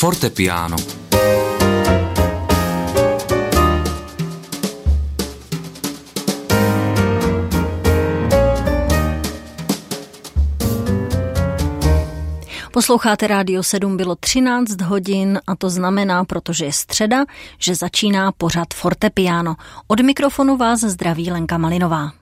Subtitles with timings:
[0.00, 0.76] Fortepiano
[12.72, 17.24] Posloucháte Rádio 7, bylo 13 hodin a to znamená, protože je středa,
[17.58, 19.56] že začíná pořad Fortepiano.
[19.86, 22.19] Od mikrofonu vás zdraví Lenka Malinová.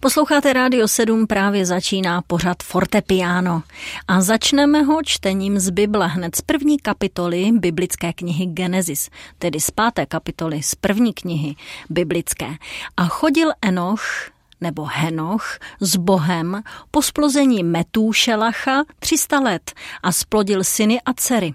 [0.00, 3.62] Posloucháte Rádio 7, právě začíná pořad Fortepiano
[4.08, 9.70] a začneme ho čtením z Bible hned z první kapitoly biblické knihy Genesis, tedy z
[9.70, 11.54] páté kapitoly z první knihy
[11.90, 12.54] biblické.
[12.96, 21.00] A chodil Enoch nebo Henoch s Bohem po splození Metúšelacha 300 let a splodil syny
[21.00, 21.54] a dcery.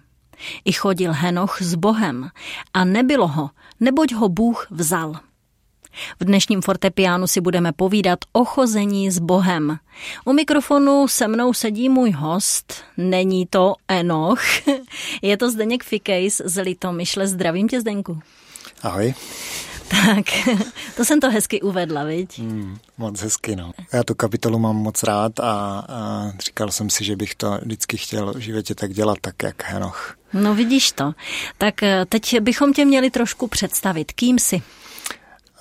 [0.66, 2.30] I chodil Henoch s Bohem
[2.74, 5.20] a nebylo ho, neboť ho Bůh vzal.
[6.20, 9.78] V dnešním fortepiánu si budeme povídat o chození s Bohem.
[10.26, 14.42] U mikrofonu se mnou sedí můj host, není to Enoch,
[15.22, 17.28] je to Zdeněk Fikejs z Litomyšle.
[17.28, 18.20] Zdravím tě, Zdenku.
[18.84, 19.14] Ahoj.
[19.88, 20.26] Tak,
[20.98, 22.40] to jsem to hezky uvedla, viď?
[22.40, 23.72] Hmm, moc hezky, no.
[23.94, 27.98] Já tu kapitolu mám moc rád a, a říkal jsem si, že bych to vždycky
[27.98, 30.18] chtěl v životě tak dělat, tak jak Henoch.
[30.34, 31.14] No vidíš to.
[31.58, 34.12] Tak eh, teď bychom tě měli trošku představit.
[34.12, 34.62] Kým jsi?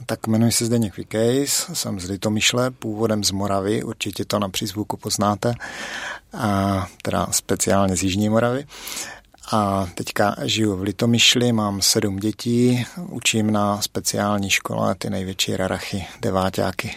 [0.07, 4.97] Tak jmenuji se Zdeněk Vikejs, jsem z Litomyšle, původem z Moravy, určitě to na přízvuku
[4.97, 5.55] poznáte,
[6.33, 8.67] a teda speciálně z Jižní Moravy.
[9.53, 16.07] A teďka žiju v Litomyšli, mám sedm dětí, učím na speciální škole ty největší rarachy,
[16.21, 16.97] deváťáky.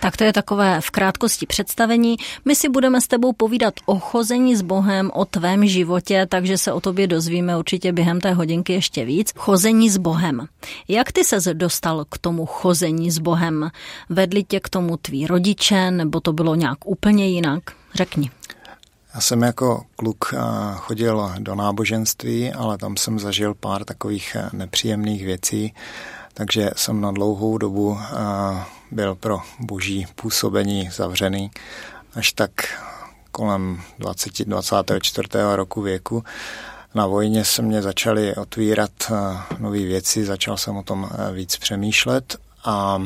[0.00, 2.16] Tak to je takové v krátkosti představení.
[2.44, 6.72] My si budeme s tebou povídat o chození s Bohem, o tvém životě, takže se
[6.72, 9.32] o tobě dozvíme určitě během té hodinky ještě víc.
[9.36, 10.46] Chození s Bohem.
[10.88, 13.70] Jak ty se dostal k tomu chození s Bohem?
[14.08, 17.62] Vedli tě k tomu tví rodiče, nebo to bylo nějak úplně jinak?
[17.94, 18.30] Řekni.
[19.14, 20.38] Já jsem jako kluk eh,
[20.74, 25.74] chodil do náboženství, ale tam jsem zažil pár takových eh, nepříjemných věcí,
[26.38, 31.50] takže jsem na dlouhou dobu eh, byl pro boží působení zavřený.
[32.14, 32.50] Až tak
[33.32, 35.28] kolem 20, 24.
[35.54, 36.24] roku věku
[36.94, 38.90] na vojně se mě začaly otvírat
[39.58, 43.02] nové věci, začal jsem o tom víc přemýšlet a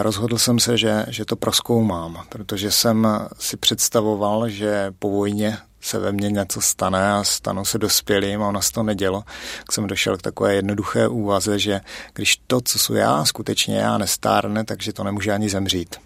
[0.00, 3.08] rozhodl jsem se, že, že to proskoumám, protože jsem
[3.38, 8.48] si představoval, že po vojně se ve mně něco stane a stanu se dospělým a
[8.48, 9.22] ono se to nedělo.
[9.58, 11.80] Tak jsem došel k takové jednoduché úvaze, že
[12.14, 15.96] když to, co jsou já, skutečně já nestárne, takže to nemůže ani zemřít.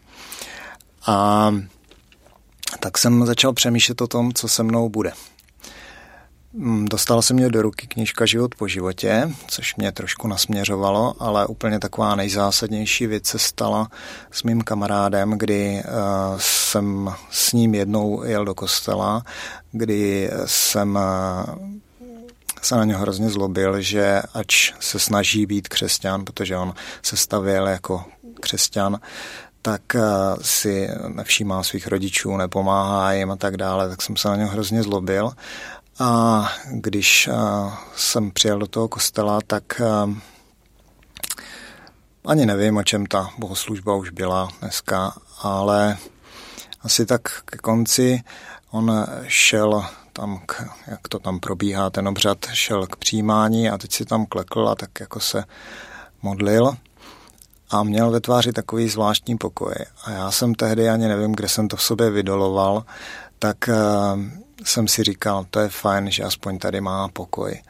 [1.07, 1.51] A
[2.81, 5.13] tak jsem začal přemýšlet o tom, co se mnou bude.
[6.59, 11.47] Mm, dostala se mě do ruky knižka Život po životě, což mě trošku nasměřovalo, ale
[11.47, 13.89] úplně taková nejzásadnější věc se stala
[14.31, 19.23] s mým kamarádem, kdy uh, jsem s ním jednou jel do kostela,
[19.73, 21.69] kdy jsem uh,
[22.63, 27.69] se na něho hrozně zlobil, že ač se snaží být křesťan, protože on se stavěl
[27.69, 28.05] jako
[28.41, 29.01] křesťan,
[29.63, 30.01] tak uh,
[30.43, 34.83] si nevšímá svých rodičů, nepomáhá jim a tak dále, tak jsem se na něho hrozně
[34.83, 35.33] zlobil.
[35.99, 37.29] A když
[37.97, 39.81] jsem přijel do toho kostela, tak
[42.25, 45.13] ani nevím, o čem ta bohoslužba už byla dneska,
[45.43, 45.99] ale
[46.83, 48.23] asi tak ke konci
[48.71, 53.93] on šel tam, k, jak to tam probíhá, ten obřad šel k přijímání a teď
[53.93, 55.45] si tam klekl a tak jako se
[56.23, 56.77] modlil
[57.71, 59.75] a měl ve tváři takový zvláštní pokoj.
[60.05, 62.85] A já jsem tehdy ani nevím, kde jsem to v sobě vydoloval,
[63.39, 63.71] tak
[64.65, 67.63] jsem si říkal, to je fajn, že aspoň tady má pokoj.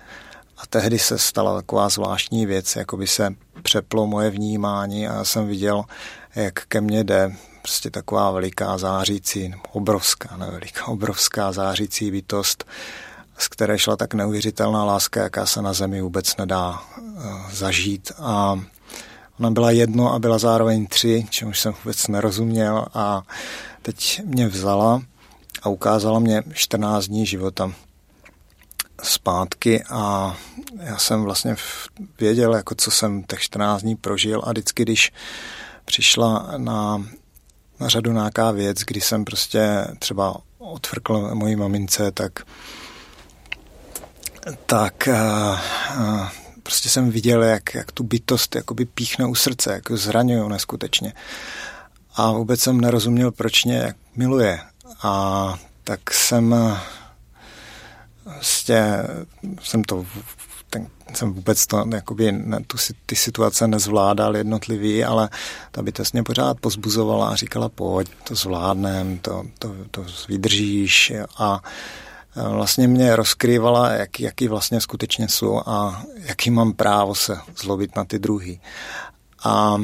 [0.57, 5.25] A tehdy se stala taková zvláštní věc, jako by se přeplo moje vnímání a já
[5.25, 5.85] jsem viděl,
[6.35, 7.33] jak ke mně jde
[7.63, 12.65] prostě taková veliká zářící, obrovská, ne veliká, obrovská zářící bytost,
[13.39, 18.13] z které šla tak neuvěřitelná láska, jaká se na zemi vůbec nedá uh, zažít.
[18.19, 18.61] A
[19.39, 23.23] ona byla jedno a byla zároveň tři, čemuž jsem vůbec nerozuměl a
[23.83, 25.03] teď mě vzala
[25.67, 27.73] a ukázala mě 14 dní života
[29.03, 30.37] zpátky a
[30.79, 31.57] já jsem vlastně
[32.21, 35.13] věděl, jako co jsem těch 14 dní prožil a vždycky, když
[35.85, 37.07] přišla na,
[37.81, 42.33] na řadu nějaká věc, kdy jsem prostě třeba odfrkl mojí mamince, tak
[44.67, 45.59] tak uh,
[45.99, 46.29] uh,
[46.63, 51.13] prostě jsem viděl, jak, jak tu bytost jakoby píchne u srdce, jak zraňují neskutečně.
[52.15, 54.61] A vůbec jsem nerozuměl, proč mě miluje
[55.03, 55.55] a
[55.85, 56.55] tak jsem
[58.41, 59.05] vlastně
[59.63, 60.07] jsem to
[60.71, 65.29] ten, jsem vůbec to, jakoby, ne, tu, ty situace nezvládal jednotlivý, ale
[65.71, 71.61] ta by mě pořád pozbuzovala a říkala, pojď, to zvládnem, to, to, to vydržíš a
[72.37, 78.05] vlastně mě rozkrývala, jak, jaký vlastně skutečně jsou a jaký mám právo se zlobit na
[78.05, 78.61] ty druhý.
[79.45, 79.77] A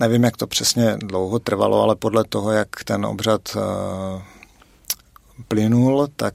[0.00, 3.62] nevím, jak to přesně dlouho trvalo, ale podle toho, jak ten obřad uh,
[5.48, 6.34] plynul, tak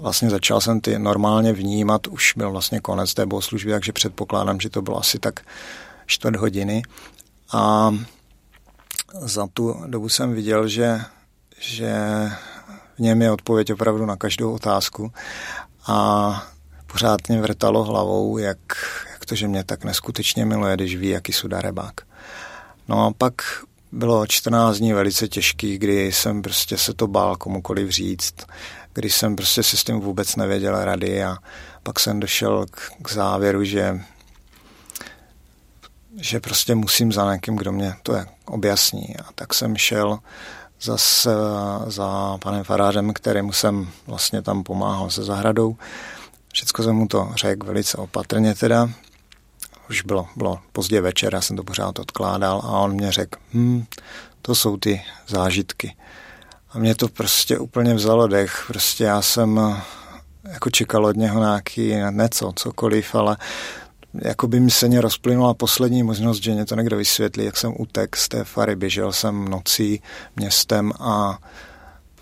[0.00, 4.70] vlastně začal jsem ty normálně vnímat, už byl vlastně konec té bohoslužby, takže předpokládám, že
[4.70, 5.40] to bylo asi tak
[6.06, 6.82] čtvrt hodiny.
[7.52, 7.94] A
[9.20, 11.00] za tu dobu jsem viděl, že,
[11.58, 11.94] že
[12.96, 15.12] v něm je odpověď opravdu na každou otázku
[15.86, 16.46] a
[16.92, 18.58] pořád mě vrtalo hlavou, jak,
[19.12, 22.07] jak to, že mě tak neskutečně miluje, když ví, jaký jsou darebák.
[22.88, 23.34] No a pak
[23.92, 28.34] bylo 14 dní velice těžký, kdy jsem prostě se to bál komukoliv říct,
[28.94, 31.36] kdy jsem prostě si s tím vůbec nevěděl rady a
[31.82, 34.00] pak jsem došel k, k závěru, že
[36.20, 38.14] že prostě musím za někým, kdo mě to
[38.46, 39.16] objasní.
[39.16, 40.18] A tak jsem šel
[40.82, 41.30] zase
[41.86, 45.76] za panem farářem, kterému jsem vlastně tam pomáhal se zahradou.
[46.52, 48.90] Všechno jsem mu to řekl velice opatrně teda.
[49.90, 53.84] Už bylo, bylo pozdě večer, já jsem to pořád odkládal a on mě řekl, hm,
[54.42, 55.96] to jsou ty zážitky.
[56.70, 58.64] A mě to prostě úplně vzalo dech.
[58.66, 59.82] Prostě já jsem eh,
[60.52, 63.36] jako čekal od něho nějaký něco, cokoliv, ale
[64.14, 67.74] jako by mi se mě rozplynula poslední možnost, že mě to někdo vysvětlí, jak jsem
[67.78, 70.02] utek z té fary, běžel jsem nocí
[70.36, 71.38] městem a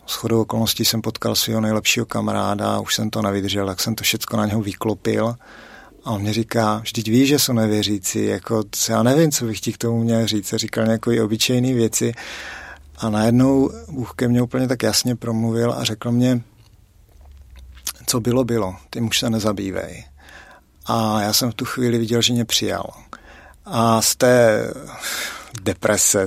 [0.06, 4.04] s chodou okolností jsem potkal svého nejlepšího kamaráda, už jsem to nevydržel, tak jsem to
[4.04, 5.34] všechno na něho vyklopil
[6.06, 9.72] a on mi říká, vždyť víš, že jsou nevěřící, jako já nevím, co bych ti
[9.72, 12.12] k tomu měl říct, a říkal nějaké obyčejné věci
[12.98, 16.40] a najednou Bůh ke mně úplně tak jasně promluvil a řekl mě,
[18.06, 20.04] co bylo, bylo, ty už se nezabývej.
[20.86, 22.90] A já jsem v tu chvíli viděl, že mě přijal.
[23.64, 24.60] A z té
[25.62, 26.26] deprese,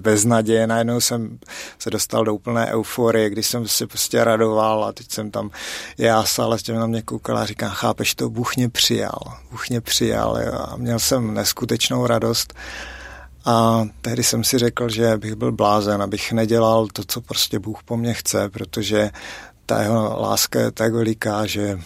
[0.00, 1.38] beznaděje, najednou jsem
[1.78, 5.50] se dostal do úplné euforie, když jsem se prostě radoval a teď jsem tam
[5.98, 9.18] jásal a těm na mě koukal a říkám, chápeš to, Bůh mě přijal,
[9.50, 10.52] Bůh mě přijal jo.
[10.52, 12.54] a měl jsem neskutečnou radost.
[13.46, 17.82] A tehdy jsem si řekl, že bych byl blázen, abych nedělal to, co prostě Bůh
[17.84, 19.10] po mně chce, protože
[19.66, 21.78] ta jeho láska je tak veliká, že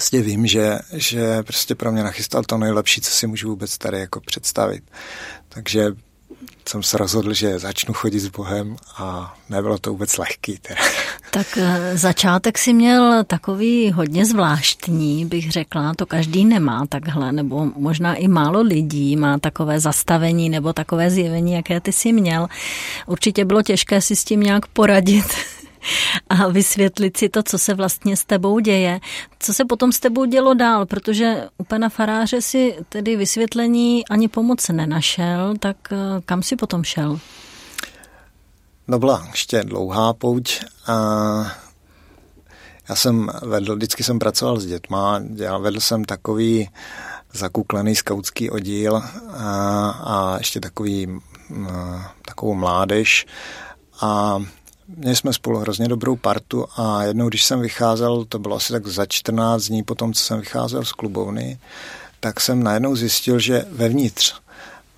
[0.00, 4.00] prostě vím, že, že prostě pro mě nachystal to nejlepší, co si můžu vůbec tady
[4.00, 4.84] jako představit.
[5.48, 5.86] Takže
[6.68, 10.58] jsem se rozhodl, že začnu chodit s Bohem a nebylo to vůbec lehký.
[10.58, 10.80] Teda.
[11.30, 17.66] Tak eh, začátek si měl takový hodně zvláštní, bych řekla, to každý nemá takhle, nebo
[17.76, 22.48] možná i málo lidí má takové zastavení nebo takové zjevení, jaké ty si měl.
[23.06, 25.26] Určitě bylo těžké si s tím nějak poradit
[26.28, 29.00] a vysvětlit si to, co se vlastně s tebou děje.
[29.38, 34.28] Co se potom s tebou dělo dál, protože u pana faráře si tedy vysvětlení ani
[34.28, 37.20] pomoc nenašel, tak eh, kam si potom šel?
[38.88, 40.96] No byla ještě dlouhá pouť a
[42.88, 46.68] já jsem vedl, vždycky jsem pracoval s dětma, dělal, vedl jsem takový
[47.32, 51.20] zakuklený skautský oddíl a, a ještě takový,
[52.22, 53.26] takovou mládež
[54.00, 54.38] a
[54.96, 58.86] měli jsme spolu hrozně dobrou partu a jednou, když jsem vycházel, to bylo asi tak
[58.86, 61.58] za 14 dní potom, co jsem vycházel z klubovny,
[62.20, 64.34] tak jsem najednou zjistil, že vevnitř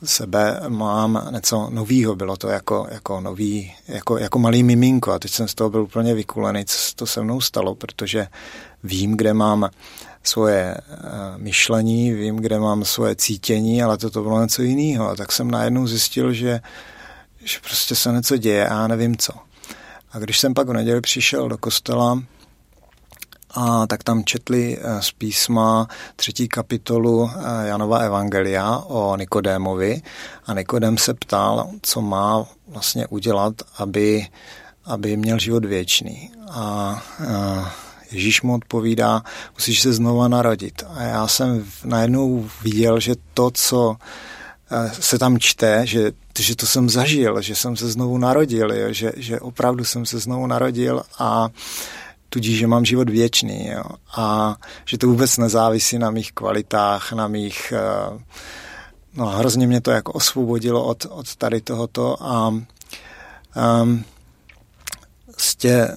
[0.05, 5.31] sebe mám něco novýho, bylo to jako, jako nový, jako, jako malý miminko a teď
[5.31, 8.27] jsem z toho byl úplně vykulený, co to se mnou stalo, protože
[8.85, 9.71] vím, kde mám
[10.23, 10.99] svoje uh,
[11.37, 15.09] myšlení, vím, kde mám svoje cítění, ale toto bylo něco jiného.
[15.09, 16.61] A tak jsem najednou zjistil, že,
[17.45, 19.33] že prostě se něco děje a já nevím co.
[20.13, 22.23] A když jsem pak v neděli přišel do kostela,
[23.55, 30.03] a tak tam četli eh, z písma třetí kapitolu eh, Janova Evangelia o Nikodémovi
[30.47, 34.27] a Nikodém se ptal, co má vlastně udělat, aby,
[34.85, 36.31] aby měl život věčný.
[36.51, 37.71] A, a eh,
[38.11, 39.23] Ježíš mu odpovídá,
[39.55, 40.83] musíš se znova narodit.
[40.95, 43.97] A já jsem najednou viděl, že to, co
[44.93, 49.13] se tam čte, že, že to jsem zažil, že jsem se znovu narodil, jo, že,
[49.17, 51.49] že opravdu jsem se znovu narodil a
[52.29, 53.85] tudíž, že mám život věčný jo,
[54.17, 57.73] a že to vůbec nezávisí na mých kvalitách, na mých...
[57.77, 58.19] Eh,
[59.15, 64.05] no hrozně mě to jako osvobodilo od, od tady tohoto a um,
[65.39, 65.89] stě,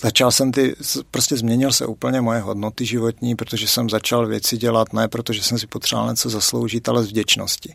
[0.00, 0.76] začal jsem ty,
[1.10, 5.58] prostě změnil se úplně moje hodnoty životní, protože jsem začal věci dělat ne protože jsem
[5.58, 7.74] si potřeboval něco zasloužit, ale z vděčnosti.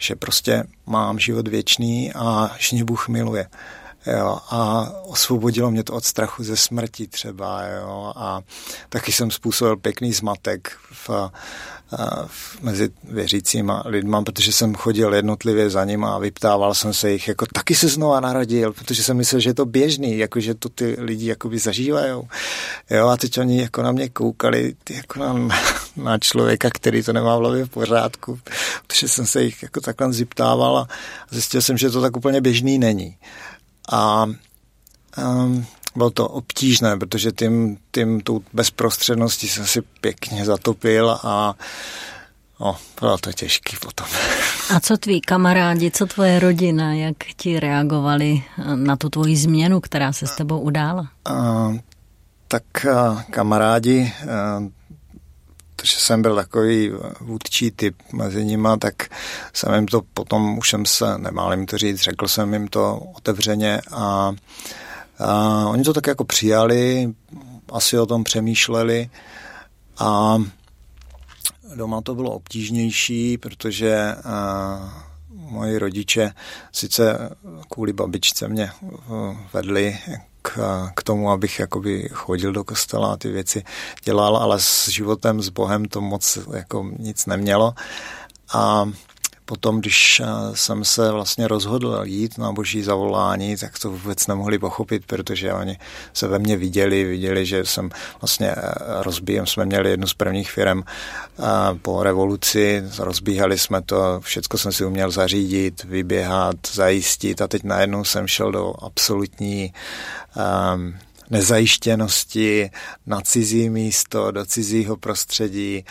[0.00, 3.46] Že prostě mám život věčný a že mě Bůh miluje.
[4.06, 8.40] Jo, a osvobodilo mě to od strachu ze smrti třeba, jo, a
[8.88, 11.10] taky jsem způsobil pěkný zmatek v,
[12.26, 17.28] v, mezi věřícíma lidma, protože jsem chodil jednotlivě za ním a vyptával jsem se jich,
[17.28, 20.68] jako taky se znova narodil, protože jsem myslel, že je to běžný, jako že to
[20.68, 22.12] ty lidi jakoby zažívají.
[22.90, 25.48] Jo, a teď oni jako na mě koukali, jako na,
[25.96, 28.40] na člověka, který to nemá v hlavě v pořádku,
[28.86, 30.88] protože jsem se jich jako takhle ziptával a
[31.30, 33.16] zjistil jsem, že to tak úplně běžný není.
[33.90, 34.26] A
[35.18, 35.66] um,
[35.96, 41.54] bylo to obtížné, protože tím, tím tou bezprostředností jsem si pěkně zatopil a
[42.60, 44.06] no, bylo to těžký potom.
[44.76, 48.42] A co tví kamarádi, co tvoje rodina, jak ti reagovali
[48.74, 51.08] na tu tvoji změnu, která se s tebou udála?
[51.30, 51.76] Uh,
[52.48, 54.68] tak uh, kamarádi, uh,
[55.80, 58.94] protože jsem byl takový vůdčí typ mezi nima, tak
[59.52, 62.98] jsem jim to potom, už jsem se, nemál jim to říct, řekl jsem jim to
[63.16, 64.32] otevřeně a,
[65.18, 67.12] a oni to tak jako přijali,
[67.72, 69.10] asi o tom přemýšleli
[69.98, 70.38] a
[71.74, 75.09] doma to bylo obtížnější, protože a,
[75.50, 76.32] moji rodiče
[76.72, 77.36] sice
[77.70, 78.70] kvůli babičce mě
[79.52, 79.98] vedli
[80.42, 80.58] k,
[80.94, 83.64] k tomu, abych jakoby chodil do kostela a ty věci
[84.04, 87.74] dělal, ale s životem, s Bohem to moc jako nic nemělo.
[88.54, 88.90] A
[89.50, 90.22] potom, když
[90.54, 95.78] jsem se vlastně rozhodl jít na boží zavolání, tak to vůbec nemohli pochopit, protože oni
[96.12, 97.90] se ve mně viděli, viděli, že jsem
[98.20, 98.54] vlastně
[99.00, 100.82] rozbíjem, jsme měli jednu z prvních firm
[101.82, 108.04] po revoluci, rozbíhali jsme to, všecko jsem si uměl zařídit, vyběhat, zajistit a teď najednou
[108.04, 109.72] jsem šel do absolutní
[110.74, 110.94] um,
[111.30, 112.70] nezajištěnosti
[113.06, 115.84] na cizí místo, do cizího prostředí.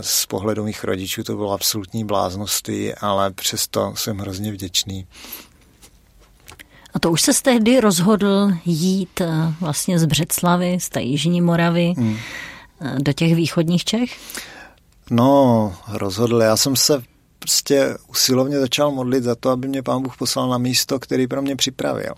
[0.00, 5.06] Z pohledu mých rodičů to bylo absolutní bláznosti, ale přesto jsem hrozně vděčný.
[6.94, 11.94] A to už se tehdy rozhodl jít eh, vlastně z Břeclavy, z té Jižní Moravy
[11.96, 12.16] hmm.
[12.80, 14.18] Eh, do těch východních Čech?
[15.10, 16.42] No, rozhodl.
[16.42, 17.02] Já jsem se
[17.38, 21.42] prostě usilovně začal modlit za to, aby mě pán Bůh poslal na místo, který pro
[21.42, 22.14] mě připravil.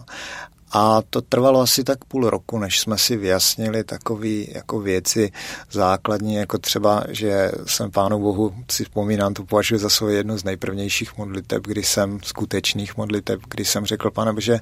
[0.72, 5.32] A to trvalo asi tak půl roku, než jsme si vyjasnili takové jako věci
[5.70, 10.44] základní, jako třeba, že jsem Pánu Bohu, si vzpomínám, to považuji za svou jednu z
[10.44, 14.60] nejprvnějších modliteb, kdy jsem, skutečných modliteb, kdy jsem řekl, pane Bože,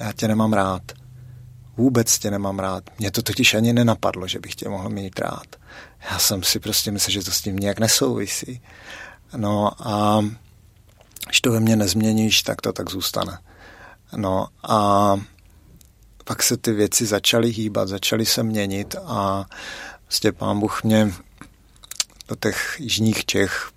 [0.00, 0.82] já tě nemám rád.
[1.76, 2.84] Vůbec tě nemám rád.
[2.98, 5.46] Mně to totiž ani nenapadlo, že bych tě mohl mít rád.
[6.10, 8.60] Já jsem si prostě myslel, že to s tím nějak nesouvisí.
[9.36, 10.24] No a
[11.26, 13.38] když to ve mně nezměníš, tak to tak zůstane.
[14.16, 15.16] No a
[16.24, 19.46] pak se ty věci začaly hýbat, začaly se měnit a
[20.02, 21.12] vlastně pán Bůh mě
[22.28, 23.70] do těch jižních Čech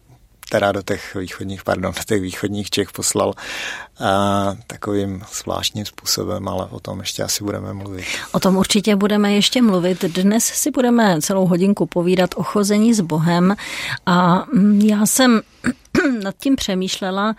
[0.50, 3.34] teda do těch východních, pardon, do těch východních Čech poslal
[4.00, 8.06] a, takovým zvláštním způsobem, ale o tom ještě asi budeme mluvit.
[8.32, 10.04] O tom určitě budeme ještě mluvit.
[10.04, 13.56] Dnes si budeme celou hodinku povídat o chození s Bohem
[14.06, 15.42] a mm, já jsem
[16.24, 17.36] nad tím přemýšlela,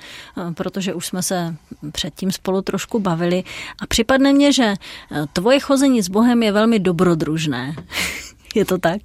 [0.55, 1.55] protože už jsme se
[1.93, 3.45] předtím spolu trošku bavili
[3.83, 4.75] a připadne mně, že
[5.33, 7.75] tvoje chození s Bohem je velmi dobrodružné.
[8.55, 9.01] je to tak?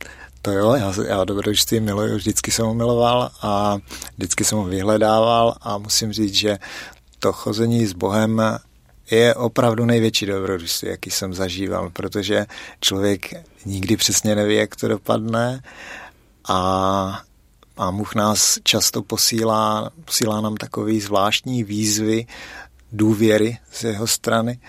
[0.46, 3.78] To jo, já, já dobrodružství miluju, vždycky jsem ho miloval a
[4.18, 6.58] vždycky jsem ho vyhledával a musím říct, že
[7.20, 8.42] to chození s Bohem
[9.12, 12.46] je opravdu největší dobrodružství, jaký jsem zažíval, protože
[12.82, 13.34] člověk
[13.66, 15.62] nikdy přesně neví, jak to dopadne
[16.48, 17.22] a
[17.76, 22.26] Pán Bůh nás často posílá, posílá nám takový zvláštní výzvy
[22.92, 24.60] důvěry z jeho strany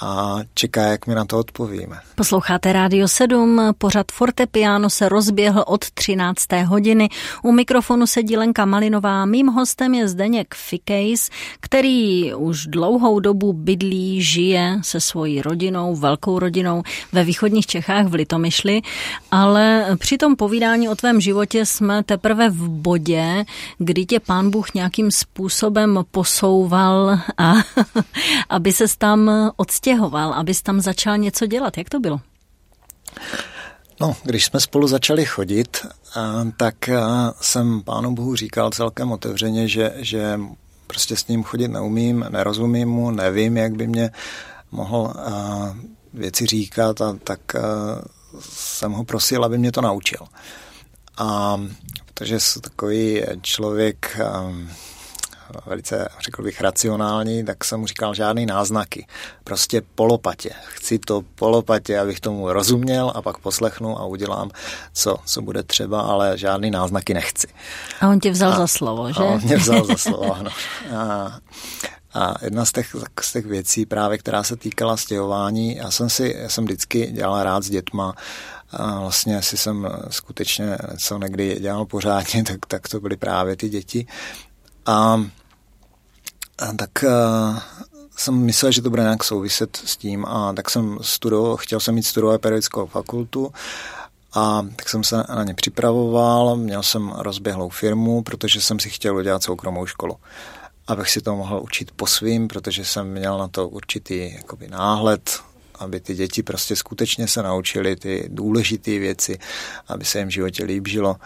[0.00, 1.96] a čeká, jak mi na to odpovíme.
[2.14, 6.52] Posloucháte Rádio 7, pořad Fortepiano se rozběhl od 13.
[6.66, 7.08] hodiny.
[7.42, 14.22] U mikrofonu sedí Lenka Malinová, mým hostem je Zdeněk Fikejs, který už dlouhou dobu bydlí,
[14.22, 18.82] žije se svojí rodinou, velkou rodinou ve východních Čechách v Litomyšli,
[19.30, 23.44] ale při tom povídání o tvém životě jsme teprve v bodě,
[23.78, 27.54] kdy tě pán Bůh nějakým způsobem posouval a
[28.48, 31.78] aby se tam odstěhoval odstěhoval, abys tam začal něco dělat.
[31.78, 32.20] Jak to bylo?
[34.00, 35.86] No, když jsme spolu začali chodit,
[36.56, 36.90] tak
[37.40, 40.40] jsem pánu Bohu říkal celkem otevřeně, že, že
[40.86, 44.10] prostě s ním chodit neumím, nerozumím mu, nevím, jak by mě
[44.70, 45.14] mohl
[46.14, 47.40] věci říkat a tak
[48.40, 50.26] jsem ho prosil, aby mě to naučil.
[51.18, 51.60] A
[52.04, 54.18] protože jsem takový člověk,
[55.66, 59.06] velice, řekl bych, racionální, tak jsem mu říkal žádný náznaky.
[59.44, 60.50] Prostě polopatě.
[60.66, 64.50] Chci to polopatě, abych tomu rozuměl a pak poslechnu a udělám,
[64.92, 67.46] co, co bude třeba, ale žádný náznaky nechci.
[68.00, 69.20] A on tě vzal a, za slovo, že?
[69.20, 70.50] A on mě vzal za slovo, ano.
[70.96, 71.38] A,
[72.14, 76.34] A jedna z těch, z těch věcí právě, která se týkala stěhování, já jsem si,
[76.38, 78.14] já jsem vždycky dělal rád s dětma,
[78.70, 83.68] a vlastně asi jsem skutečně co někdy dělal pořádně, tak, tak to byly právě ty
[83.68, 84.06] děti.
[84.86, 85.24] A
[86.76, 87.62] tak a,
[88.16, 91.94] jsem myslel, že to bude nějak souviset s tím a tak jsem studoval, chtěl jsem
[91.94, 93.52] mít studovat pedagogickou fakultu
[94.34, 99.16] a tak jsem se na ně připravoval, měl jsem rozběhlou firmu, protože jsem si chtěl
[99.16, 100.16] udělat soukromou školu.
[100.86, 105.40] Abych si to mohl učit po svým, protože jsem měl na to určitý jakoby, náhled,
[105.78, 109.38] aby ty děti prostě skutečně se naučily ty důležité věci,
[109.88, 111.16] aby se jim v životě líp žilo.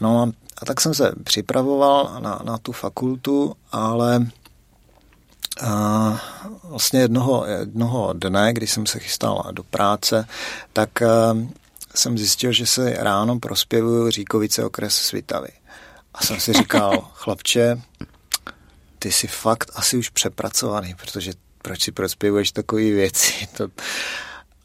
[0.00, 4.26] No a, a tak jsem se připravoval na, na tu fakultu, ale
[5.62, 6.20] a
[6.64, 10.26] vlastně jednoho, jednoho dne, když jsem se chystal do práce,
[10.72, 10.90] tak
[11.94, 15.48] jsem zjistil, že se ráno prospěvuju Říkovice okres Svitavy.
[16.14, 17.82] A jsem si říkal, chlapče,
[18.98, 21.32] ty jsi fakt asi už přepracovaný, protože
[21.62, 23.48] proč si prospěvuješ takové věci?
[23.56, 23.68] To...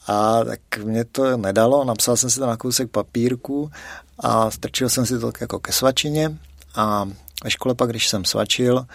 [0.07, 3.71] A tak mě to nedalo, napsal jsem si to na kousek papírku
[4.19, 6.37] a strčil jsem si to jako ke svačině
[6.75, 7.05] a
[7.43, 8.85] ve škole pak, když jsem svačil,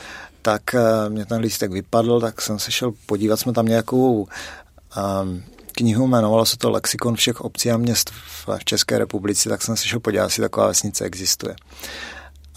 [0.47, 5.43] tak eh, mě ten lístek vypadl, tak jsem se šel podívat, jsme tam nějakou um,
[5.73, 9.89] knihu, jmenovalo se to Lexikon všech obcí a měst v České republice, tak jsem se
[9.89, 11.57] šel podívat, jestli taková vesnice existuje.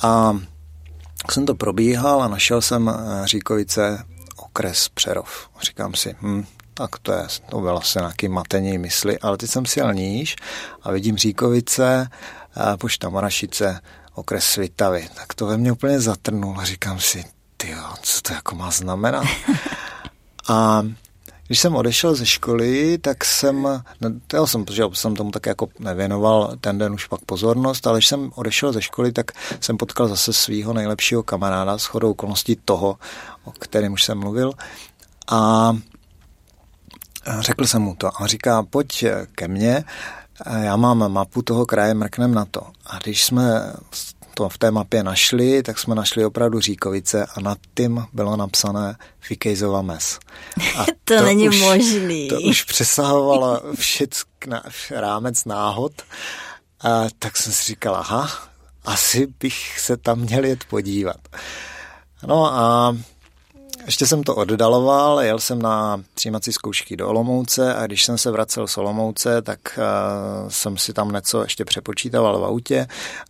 [0.03, 0.39] A
[1.31, 4.03] jsem to probíhal a našel jsem eh, Říkovice
[4.37, 5.49] okres Přerov.
[5.61, 9.65] Říkám si, hm, tak to je, to bylo asi nějaký matení mysli, ale teď jsem
[9.65, 10.35] si jel níž
[10.83, 12.09] a vidím Říkovice,
[12.57, 13.79] eh, pošta Morašice,
[14.13, 15.09] okres Svitavy.
[15.15, 17.25] Tak to ve mně úplně zatrnulo a říkám si,
[17.61, 19.25] ty co to jako má znamenat?
[20.49, 20.83] A
[21.47, 23.83] když jsem odešel ze školy, tak jsem,
[24.33, 28.07] já jsem, protože jsem tomu tak jako nevěnoval ten den už pak pozornost, ale když
[28.07, 32.97] jsem odešel ze školy, tak jsem potkal zase svého nejlepšího kamaráda s chodou okolností toho,
[33.43, 34.53] o kterém už jsem mluvil.
[35.31, 35.71] A
[37.39, 38.21] řekl jsem mu to.
[38.21, 39.83] A říká, pojď ke mně,
[40.61, 42.61] já mám mapu toho kraje, mrknem na to.
[42.85, 43.73] A když jsme
[44.39, 48.95] to v té mapě našli, tak jsme našli opravdu Říkovice a nad tím bylo napsané
[49.19, 50.19] Fikejzova mes.
[50.77, 52.27] A to, to není už, možný.
[52.27, 55.91] To už přesahovalo všeck na, rámec náhod.
[56.81, 58.29] A tak jsem si říkal, aha,
[58.85, 61.19] asi bych se tam měl jet podívat.
[62.27, 62.97] No a
[63.85, 68.31] ještě jsem to oddaloval, jel jsem na přijímací zkoušky do Olomouce a když jsem se
[68.31, 72.87] vracel z Olomouce, tak uh, jsem si tam něco ještě přepočítal v autě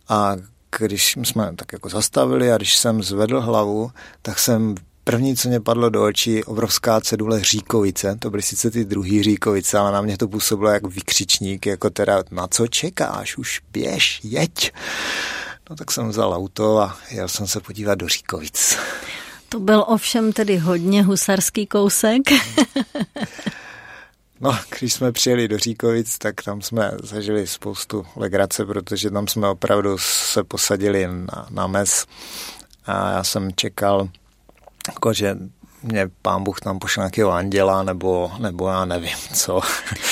[0.08, 0.36] a
[0.78, 3.90] když jsme tak jako zastavili a když jsem zvedl hlavu,
[4.22, 8.16] tak jsem První, co mě padlo do očí, obrovská cedule Říkovice.
[8.18, 12.22] To byly sice ty druhý Říkovice, ale na mě to působilo jako vykřičník, jako teda
[12.30, 14.72] na co čekáš, už běž, jeď.
[15.70, 18.76] No tak jsem vzal auto a jel jsem se podívat do Říkovic.
[19.48, 22.22] To byl ovšem tedy hodně husarský kousek.
[24.40, 29.48] No, když jsme přijeli do Říkovic, tak tam jsme zažili spoustu legrace, protože tam jsme
[29.48, 32.06] opravdu se posadili na, na mes
[32.86, 34.08] a já jsem čekal,
[34.88, 35.36] jako, že
[35.82, 39.60] mě pán Bůh tam pošle nějakého anděla, nebo, nebo já nevím co.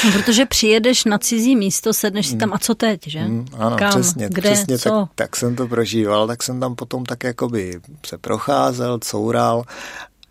[0.05, 3.21] No, protože přijedeš na cizí místo, sedneš si tam a co teď, že?
[3.21, 4.91] Mm, ano, Kam, přesně, kde, přesně co?
[4.91, 9.65] Tak, tak jsem to prožíval, tak jsem tam potom tak jakoby se procházel, coural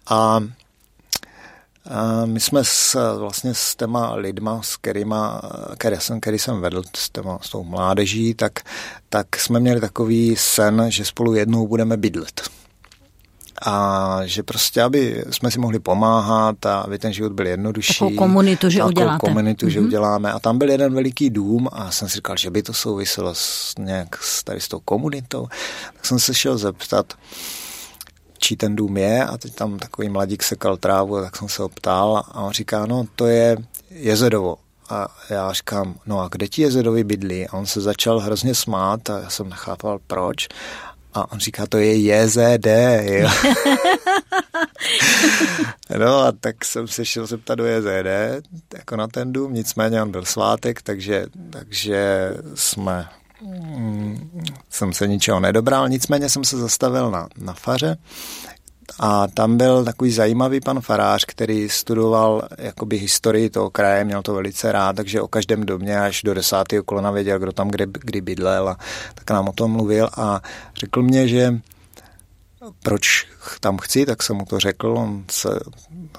[0.07, 0.39] a a
[2.25, 5.41] my jsme s, vlastně s těma lidma, s kterýma,
[5.77, 8.59] který jsem, který jsem vedl s, těma, s tou mládeží, tak,
[9.09, 12.41] tak jsme měli takový sen, že spolu jednou budeme bydlet.
[13.65, 17.93] A že prostě, aby jsme si mohli pomáhat a aby ten život byl jednodušší.
[17.93, 19.27] Takovou komunitu, že uděláte.
[19.27, 19.69] komunitu, mm-hmm.
[19.69, 19.87] že mhm.
[19.87, 20.31] uděláme.
[20.31, 23.73] A tam byl jeden veliký dům a jsem si říkal, že by to souviselo s,
[23.79, 25.47] nějak s, tady s tou komunitou.
[25.93, 27.13] Tak jsem se šel zeptat,
[28.37, 31.69] čí ten dům je a teď tam takový mladík sekal trávu, tak jsem se ho
[31.69, 33.57] ptal a on říká, no to je
[33.89, 34.57] Jezedovo.
[34.89, 37.47] A já říkám, no a kde ti Jezedovi bydlí?
[37.47, 40.47] A on se začal hrozně smát a já jsem nechápal proč.
[41.13, 42.67] A on říká, to je JZD,
[45.97, 48.07] no a tak jsem se šel zeptat do JZD,
[48.73, 53.09] jako na ten dům, nicméně on byl svátek, takže, takže jsme
[54.69, 57.97] jsem se ničeho nedobral, nicméně jsem se zastavil na, na faře.
[58.99, 64.33] A tam byl takový zajímavý pan farář, který studoval jakoby historii toho kraje, měl to
[64.33, 68.21] velice rád, takže o každém domě až do desátého kolona věděl, kdo tam kdy, kdy
[68.21, 68.77] bydlel a
[69.15, 70.41] tak nám o tom mluvil a
[70.75, 71.59] řekl mě, že
[72.83, 73.27] proč
[73.59, 74.95] tam chci, tak jsem mu to řekl.
[74.97, 75.59] On se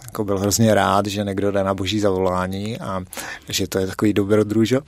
[0.07, 3.05] jako byl hrozně rád, že někdo jde na boží zavolání a
[3.49, 4.81] že to je takový dobrodružo.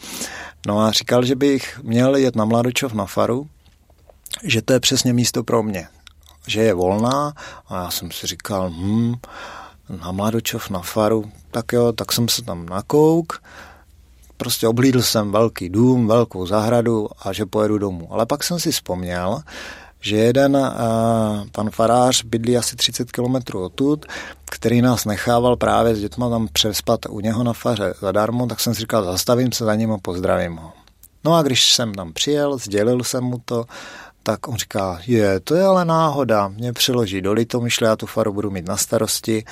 [0.66, 3.48] No a říkal, že bych měl jet na Mladočov na faru,
[4.42, 5.88] že to je přesně místo pro mě.
[6.46, 7.32] že je volná
[7.68, 9.14] a já jsem si říkal, hm,
[10.02, 13.42] na Mladočov, na faru, tak jo, tak jsem se tam nakouk,
[14.36, 18.08] prostě oblídl jsem velký dům, velkou zahradu a že pojedu domů.
[18.12, 19.42] Ale pak jsem si vzpomněl,
[20.00, 20.58] že jeden
[21.52, 24.06] pan farář bydlí asi 30 kilometrů odtud,
[24.50, 28.74] který nás nechával právě s dětma tam přespat u něho na faře zadarmo, tak jsem
[28.74, 30.72] si říkal, zastavím se za ním a pozdravím ho.
[31.24, 33.64] No a když jsem tam přijel, sdělil jsem mu to,
[34.22, 38.32] tak on říká, je, to je ale náhoda, mě přeloží do Litomyšle, já tu faru
[38.32, 39.44] budu mít na starosti,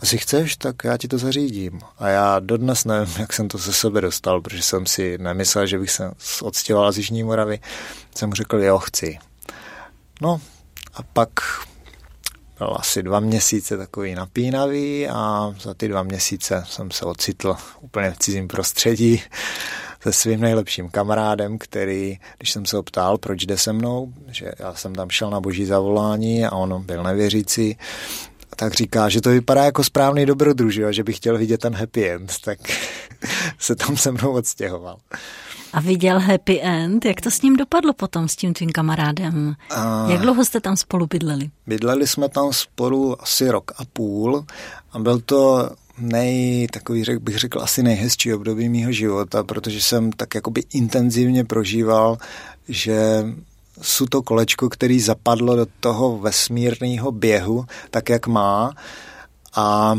[0.00, 1.80] asi chceš, tak já ti to zařídím.
[1.98, 5.78] A já dodnes nevím, jak jsem to ze sebe dostal, protože jsem si nemyslel, že
[5.78, 6.10] bych se
[6.42, 7.60] odstěhoval z Jižní Moravy.
[8.16, 9.18] Jsem mu řekl, jo, chci.
[10.20, 10.40] No
[10.94, 11.30] a pak
[12.58, 18.10] byl asi dva měsíce takový napínavý a za ty dva měsíce jsem se ocitl úplně
[18.10, 19.22] v cizím prostředí
[20.00, 24.52] se svým nejlepším kamarádem, který, když jsem se ho ptal, proč jde se mnou, že
[24.58, 27.78] já jsem tam šel na boží zavolání a on byl nevěřící,
[28.56, 32.32] tak říká, že to vypadá jako správný dobrodruž, že bych chtěl vidět ten happy end,
[32.44, 32.58] tak
[33.58, 34.98] se tam se mnou odstěhoval.
[35.76, 37.04] A viděl happy end?
[37.04, 39.54] Jak to s ním dopadlo potom, s tím tvým kamarádem?
[39.70, 40.10] A...
[40.10, 41.50] Jak dlouho jste tam spolu bydleli?
[41.66, 44.44] Bydleli jsme tam spolu asi rok a půl
[44.92, 50.12] a byl to nej, takový řek, bych řekl, asi nejhezčí období mého života, protože jsem
[50.12, 52.18] tak jakoby intenzivně prožíval,
[52.68, 53.24] že
[53.82, 58.72] jsou to kolečko, který zapadlo do toho vesmírného běhu, tak jak má
[59.56, 59.98] a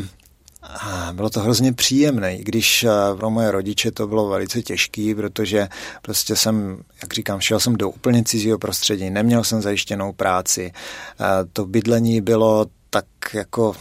[1.14, 5.68] bylo to hrozně příjemné, i když eh, pro moje rodiče to bylo velice těžké, protože
[6.02, 11.26] prostě jsem, jak říkám, šel jsem do úplně cizího prostředí, neměl jsem zajištěnou práci, eh,
[11.54, 13.76] to bydlení bylo tak jako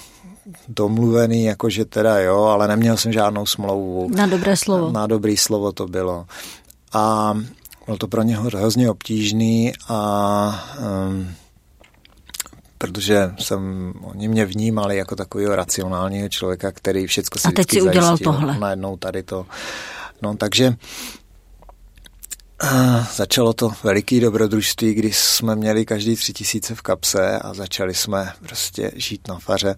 [0.68, 4.10] domluvený, jakože teda jo, ale neměl jsem žádnou smlouvu.
[4.14, 4.92] Na dobré slovo.
[4.92, 6.26] Na dobrý slovo to bylo.
[6.92, 7.34] A
[7.86, 10.64] bylo to pro něho hrozně obtížný a
[11.08, 11.34] um,
[12.78, 17.82] protože jsem, oni mě vnímali jako takového racionálního člověka, který všechno si A teď si
[17.82, 18.32] udělal zajistil.
[18.32, 18.58] tohle.
[18.58, 19.46] Najednou tady to.
[20.22, 20.74] No takže
[22.62, 27.94] uh, začalo to veliký dobrodružství, když jsme měli každý tři tisíce v kapse a začali
[27.94, 29.74] jsme prostě žít na faře.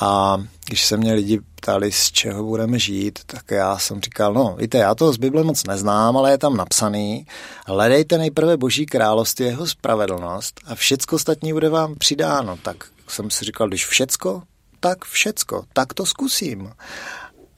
[0.00, 4.56] A když se mě lidi ptali, z čeho budeme žít, tak já jsem říkal, no
[4.58, 7.26] víte, já to z Bible moc neznám, ale je tam napsaný,
[7.66, 12.58] hledejte nejprve boží království, jeho spravedlnost a všecko ostatní bude vám přidáno.
[12.62, 12.76] Tak
[13.08, 14.42] jsem si říkal, když všecko,
[14.80, 16.72] tak všecko, tak to zkusím.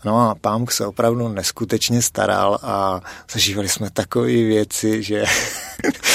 [0.04, 3.00] No a pán se opravdu neskutečně staral a
[3.32, 5.24] zažívali jsme takové věci, že...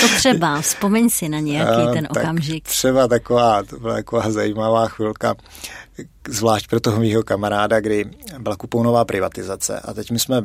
[0.01, 2.63] To třeba, vzpomeň si na nějaký ten okamžik.
[2.63, 5.35] Třeba taková, to byla taková zajímavá chvilka
[6.27, 8.05] zvlášť pro toho mýho kamaráda, kdy
[8.39, 10.43] byla kupounová privatizace a teď my jsme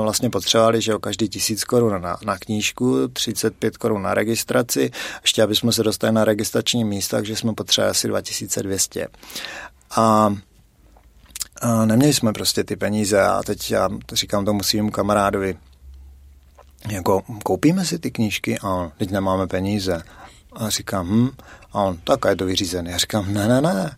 [0.00, 4.90] vlastně potřebovali, že o každý tisíc korun na, na knížku, 35 korun na registraci,
[5.22, 9.08] ještě aby jsme se dostali na registrační místa, takže jsme potřebovali asi 2200.
[9.96, 10.34] A
[11.60, 15.56] a neměli jsme prostě ty peníze a teď já říkám tomu svým kamarádovi,
[16.88, 20.02] jako koupíme si ty knížky a teď nemáme peníze.
[20.52, 21.30] A říkám, hm,
[21.72, 22.90] a on, tak a je to vyřízený.
[22.90, 23.96] Já říkám, ne, ne, ne.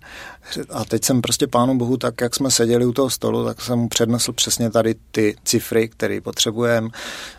[0.70, 3.78] A teď jsem prostě pánu bohu, tak jak jsme seděli u toho stolu, tak jsem
[3.78, 6.88] mu přednesl přesně tady ty cifry, které potřebujeme.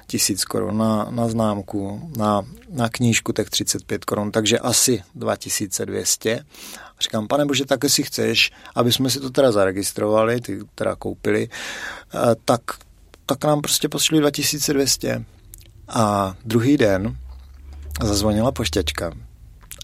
[0.07, 6.39] Tisíc korun na, na známku, na, na knížku těch 35 korun, takže asi 2200.
[6.97, 10.95] A říkám, pane bože, tak jestli chceš, aby jsme si to teda zaregistrovali, ty teda
[10.95, 12.61] koupili, eh, tak,
[13.25, 15.25] tak nám prostě pošli 2200.
[15.87, 17.17] A druhý den
[18.03, 19.11] zazvonila poštěčka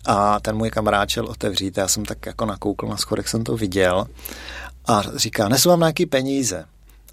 [0.05, 3.57] a ten můj kamarád šel otevřít, já jsem tak jako nakoukl na schodech, jsem to
[3.57, 4.07] viděl
[4.89, 6.65] a říká, nesu vám nějaký peníze.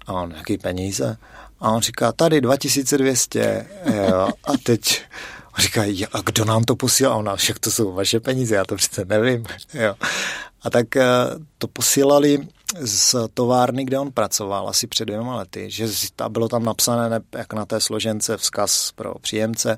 [0.07, 1.17] A on, jaký peníze?
[1.59, 3.67] A on říká, tady 2200.
[3.93, 4.29] Jo.
[4.43, 5.01] A teď
[5.57, 5.81] on říká,
[6.13, 7.13] a kdo nám to posílá?
[7.13, 9.45] A ona, však to jsou vaše peníze, já to přece nevím.
[9.73, 9.95] Jo.
[10.61, 11.05] A tak eh,
[11.57, 12.47] to posílali
[12.79, 15.87] z továrny, kde on pracoval asi před dvěma lety, že
[16.29, 19.77] bylo tam napsané jak na té složence vzkaz pro příjemce.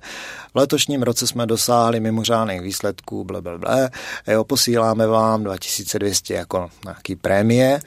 [0.54, 3.90] V letošním roce jsme dosáhli mimořádných výsledků, ble, ble, ble.
[4.28, 7.80] Jo, posíláme vám 2200 jako nějaký prémie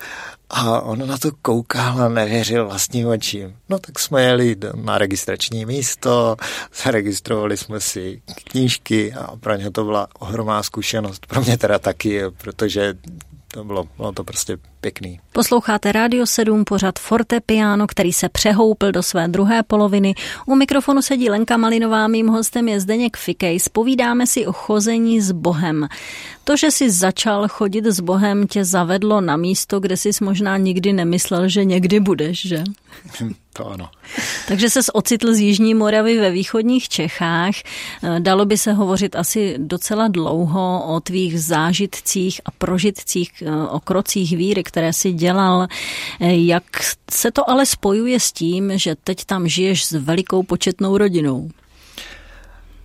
[0.51, 3.57] a on na to koukal a nevěřil vlastním očím.
[3.69, 6.37] No tak jsme jeli na registrační místo,
[6.85, 11.27] zaregistrovali jsme si knížky a pro ně to byla ohromná zkušenost.
[11.27, 12.95] Pro mě teda taky, protože
[13.53, 15.21] to bylo, bylo to prostě pěkný.
[15.33, 20.15] Posloucháte Radio 7, pořad Fortepiano, který se přehoupil do své druhé poloviny.
[20.47, 23.61] U mikrofonu sedí Lenka Malinová, mým hostem je Zdeněk Fikej.
[23.61, 25.89] Spovídáme si o chození s Bohem.
[26.45, 30.93] To, že jsi začal chodit s Bohem, tě zavedlo na místo, kde jsi možná nikdy
[30.93, 32.65] nemyslel, že někdy budeš, že?
[33.53, 33.91] to ano.
[34.49, 37.55] Takže se ocitl z Jižní Moravy ve východních Čechách.
[38.19, 44.63] Dalo by se hovořit asi docela dlouho o tvých zážitcích a prožitcích, o krocích víry,
[44.63, 45.67] které si dělal.
[46.21, 46.65] Jak
[47.11, 51.49] se to ale spojuje s tím, že teď tam žiješ s velikou početnou rodinou?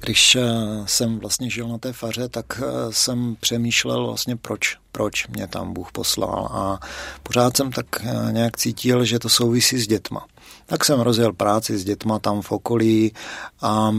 [0.08, 0.42] Když eh,
[0.86, 5.74] jsem vlastně žil na té faře, tak eh, jsem přemýšlel vlastně proč, proč mě tam
[5.74, 6.80] Bůh poslal a
[7.24, 10.26] pořád jsem tak eh, nějak cítil, že to souvisí s dětma.
[10.66, 13.14] Tak jsem rozjel práci s dětma tam v okolí
[13.62, 13.96] a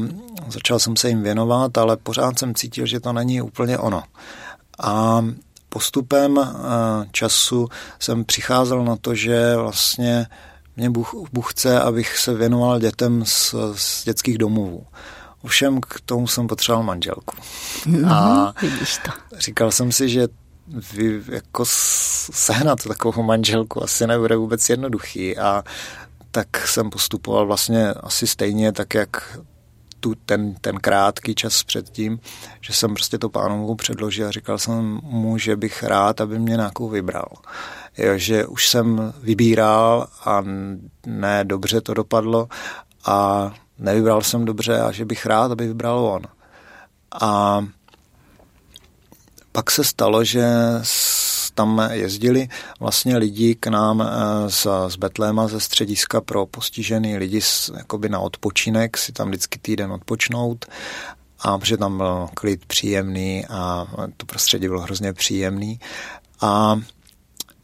[0.49, 4.03] začal jsem se jim věnovat, ale pořád jsem cítil, že to není úplně ono.
[4.79, 5.25] A
[5.69, 6.41] postupem
[7.13, 7.69] času
[7.99, 10.27] jsem přicházel na to, že vlastně
[10.77, 14.87] mě Bůh, Bůh chce, abych se věnoval dětem z, z dětských domovů.
[15.43, 17.37] Ovšem k tomu jsem potřeboval manželku.
[17.87, 19.11] No, a vidíš to.
[19.39, 20.29] říkal jsem si, že
[20.93, 21.65] vy, jako
[22.33, 25.65] sehnat takovou manželku asi nebude vůbec jednoduchý a
[26.31, 29.39] tak jsem postupoval vlastně asi stejně tak, jak
[30.01, 32.21] tu, ten, ten krátký čas předtím,
[32.61, 36.57] že jsem prostě to pánovu předložil a říkal jsem mu, že bych rád, aby mě
[36.57, 37.29] nějakou vybral.
[37.99, 40.43] Jo, že už jsem vybíral a
[41.07, 42.49] ne dobře to dopadlo
[43.05, 46.23] a nevybral jsem dobře a že bych rád, aby vybral on.
[47.21, 47.65] A
[49.53, 50.45] pak se stalo, že
[51.59, 52.49] tam jezdili
[52.81, 58.09] vlastně lidi k nám eh, z, z Betléma ze střediska pro postižený lidi z, jakoby
[58.09, 60.67] na odpočinek, si tam vždycky týden odpočnout.
[61.41, 63.87] A protože tam byl klid příjemný a
[64.17, 65.81] to prostředí bylo hrozně příjemný.
[66.41, 66.81] A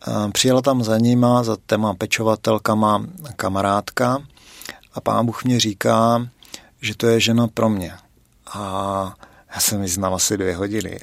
[0.09, 4.23] eh, přijela tam za nima, za téma pečovatelkama kamarádka
[4.95, 6.29] a pán Bůh mě říká,
[6.81, 7.95] že to je žena pro mě.
[8.47, 9.15] A
[9.55, 11.01] já jsem ji znal asi dvě hodiny.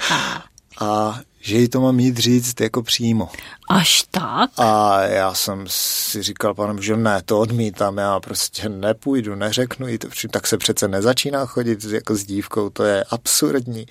[0.80, 3.28] a že jí to mám jít říct jako přímo.
[3.68, 4.50] Až tak?
[4.56, 9.98] A já jsem si říkal, pane, že ne, to odmítám, já prostě nepůjdu, neřeknu jí
[9.98, 13.86] to, tak se přece nezačíná chodit jako s dívkou, to je absurdní.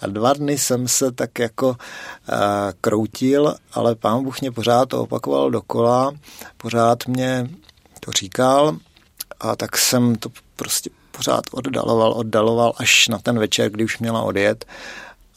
[0.00, 1.74] A dva dny jsem se tak jako uh,
[2.80, 6.12] kroutil, ale pán Bůh mě pořád to opakoval dokola,
[6.56, 7.48] pořád mě
[8.06, 8.76] to říkal
[9.40, 14.22] a tak jsem to prostě pořád oddaloval, oddaloval až na ten večer, kdy už měla
[14.22, 14.64] odjet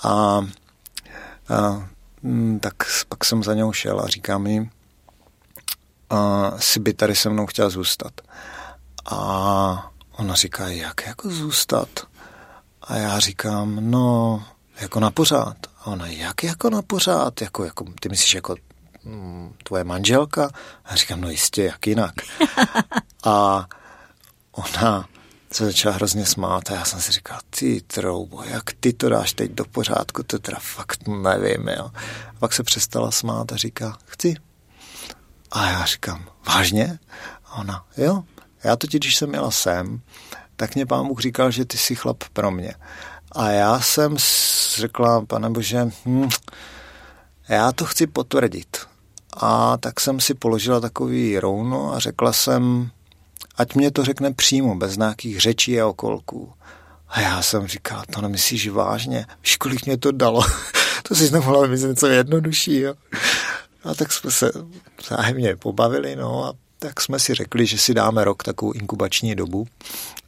[0.04, 1.88] a, a
[2.24, 2.74] mm, tak
[3.10, 4.70] pak jsem za něj šel a říkám mi,
[6.10, 8.14] a, si by tady se mnou chtěla zůstat.
[9.06, 11.90] A ona říká, jak jako zůstat?
[12.82, 14.44] A já říkám, no,
[14.82, 15.58] jako na pořád.
[15.80, 17.42] A ona, jak jako na pořád?
[17.42, 18.56] Jako, jako, ty myslíš jako
[19.64, 20.50] tvoje manželka?
[20.86, 22.14] A říkám, no jistě, jak jinak.
[23.24, 23.68] a
[24.52, 25.10] ona
[25.52, 29.34] se začala hrozně smát a já jsem si říkal, ty troubo, jak ty to dáš
[29.34, 31.92] teď do pořádku, to teda fakt nevím, jo.
[32.30, 34.36] A pak se přestala smát a říká, chci.
[35.52, 37.00] A já říkám, vážně?
[37.46, 38.24] A ona, jo.
[38.64, 40.02] Já totiž, když jsem jela sem,
[40.56, 42.74] tak mě pán Bůh říkal, že ty jsi chlap pro mě.
[43.32, 44.18] A já jsem
[44.76, 46.30] řekla, pane Bože, hm,
[47.50, 48.89] já to chci potvrdit.
[49.40, 52.90] A tak jsem si položila takový rouno a řekla jsem,
[53.56, 56.54] ať mě to řekne přímo, bez nějakých řečí a okolků.
[57.10, 59.26] A já jsem říkal, to nemyslíš vážně?
[59.44, 60.42] Víš, kolik mě to dalo?
[61.08, 62.96] to si nemohla myslet něco jednoduššího.
[63.84, 64.52] A tak jsme se
[65.10, 69.68] zájemně pobavili, no a tak jsme si řekli, že si dáme rok takovou inkubační dobu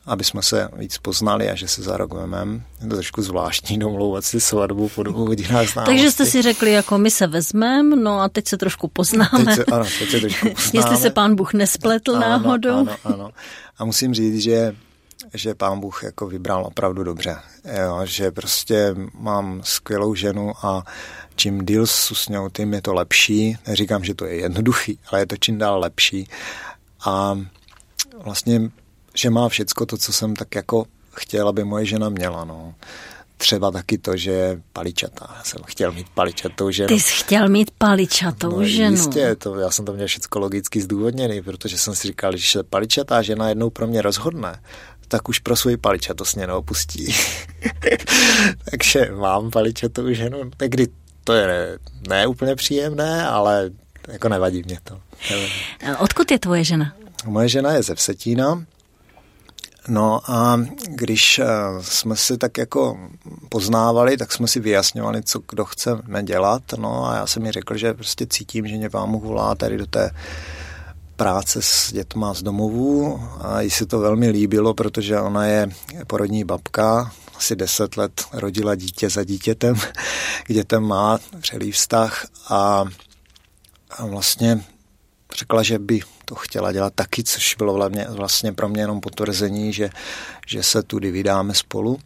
[0.05, 2.61] aby jsme se víc poznali a že se za rok vememe.
[2.81, 5.95] Je to trošku zvláštní domlouvat si svatbu po dvou hodinách známosti.
[5.95, 9.45] Takže jste si řekli, jako my se vezmeme, no a teď se trošku poznáme.
[9.45, 10.71] Teď se, ano, teď se trošku poznáme.
[10.73, 12.75] Jestli se pán Bůh nespletl ano, náhodou.
[12.75, 13.29] Ano, ano.
[13.77, 14.75] A musím říct, že
[15.34, 17.36] že pán Bůh jako vybral opravdu dobře.
[17.82, 20.84] Jo, že prostě mám skvělou ženu a
[21.36, 23.58] čím díl s ňou, tím je to lepší.
[23.67, 26.28] Neříkám, že to je jednoduchý, ale je to čím dál lepší.
[27.06, 27.39] A
[28.24, 28.72] vlastně
[29.15, 32.76] že má všecko to, co jsem tak jako chtěl, aby moje žena měla, no.
[33.38, 35.34] Třeba taky to, že je paličatá.
[35.38, 36.88] Já jsem chtěl mít paličatou ženu.
[36.88, 38.91] Ty jsi chtěl mít paličatou no, ženu.
[38.91, 43.22] Jistě, to, já jsem to měl všechno logicky zdůvodněný, protože jsem si říkal, že paličatá
[43.22, 44.62] žena jednou pro mě rozhodne,
[45.12, 47.15] tak už pro svůj paličatost mě neopustí.
[48.71, 50.88] Takže mám paličatou ženu, někdy
[51.24, 53.69] to je ne, úplně příjemné, ale
[54.08, 55.02] jako nevadí mě to.
[55.30, 55.54] Nevadí.
[56.00, 56.93] Odkud je tvoje žena?
[57.26, 58.65] Moje žena je ze Vsetína,
[59.88, 61.45] No a když eh,
[61.82, 62.97] jsme si tak jako
[63.50, 66.62] poznávali, tak jsme si vyjasňovali, co kdo chceme dělat.
[66.78, 69.86] No a já jsem mi řekl, že prostě cítím, že mě vám volá tady do
[69.86, 70.12] té
[71.21, 75.69] práce s dětma z domovů a jí se to velmi líbilo, protože ona je
[76.07, 79.75] porodní babka, asi deset let rodila dítě za dítětem,
[80.43, 82.86] k dětem má přelý vztah a,
[83.91, 84.63] a vlastně
[85.38, 89.89] řekla, že by to chtěla dělat taky, což bylo vlastně, pro mě jenom potvrzení, že,
[90.47, 91.99] že se tudy vydáme spolu.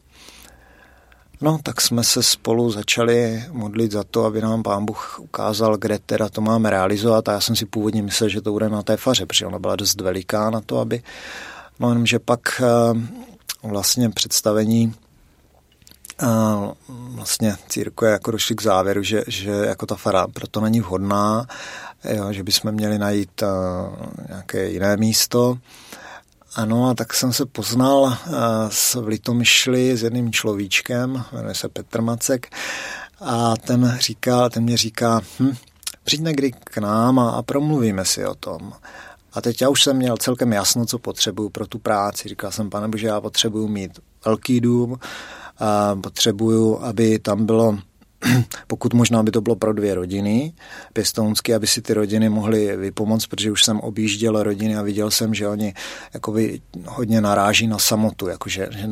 [1.41, 5.99] No, tak jsme se spolu začali modlit za to, aby nám pán Bůh ukázal, kde
[5.99, 8.97] teda to máme realizovat a já jsem si původně myslel, že to bude na té
[8.97, 11.03] faře, protože ona byla dost veliká na to, aby...
[11.79, 12.99] No jenomže pak eh,
[13.63, 14.93] vlastně představení
[16.23, 16.25] eh,
[16.89, 21.47] vlastně církve jako došli k závěru, že, že jako ta fara proto není vhodná,
[22.13, 23.47] jo, že bychom měli najít uh,
[24.29, 25.57] nějaké jiné místo.
[26.55, 28.13] Ano, a tak jsem se poznal uh,
[28.69, 32.47] s v Litomyšli s jedným človíčkem, jmenuje se Petr Macek,
[33.21, 35.53] a ten, říká, ten mě říká, hm,
[36.03, 38.73] přijď někdy k nám a, a promluvíme si o tom.
[39.33, 42.29] A teď já už jsem měl celkem jasno, co potřebuju pro tu práci.
[42.29, 44.99] Říkal jsem, pane Bože, já potřebuju mít velký dům,
[45.59, 47.79] a potřebuju, aby tam bylo
[48.67, 50.53] pokud možná by to bylo pro dvě rodiny
[50.93, 55.33] pěstounsky, aby si ty rodiny mohly vypomoct, protože už jsem objížděl rodiny a viděl jsem,
[55.33, 55.73] že oni
[56.13, 58.87] jakoby hodně naráží na samotu, jakože že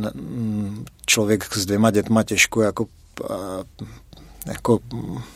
[1.05, 2.85] člověk s dvěma dětma těžko jako
[4.45, 4.79] jako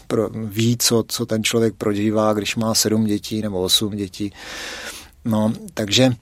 [0.08, 4.34] pro, ví, co, co ten člověk prožívá, když má sedm dětí nebo osm dětí.
[5.26, 6.16] No, takže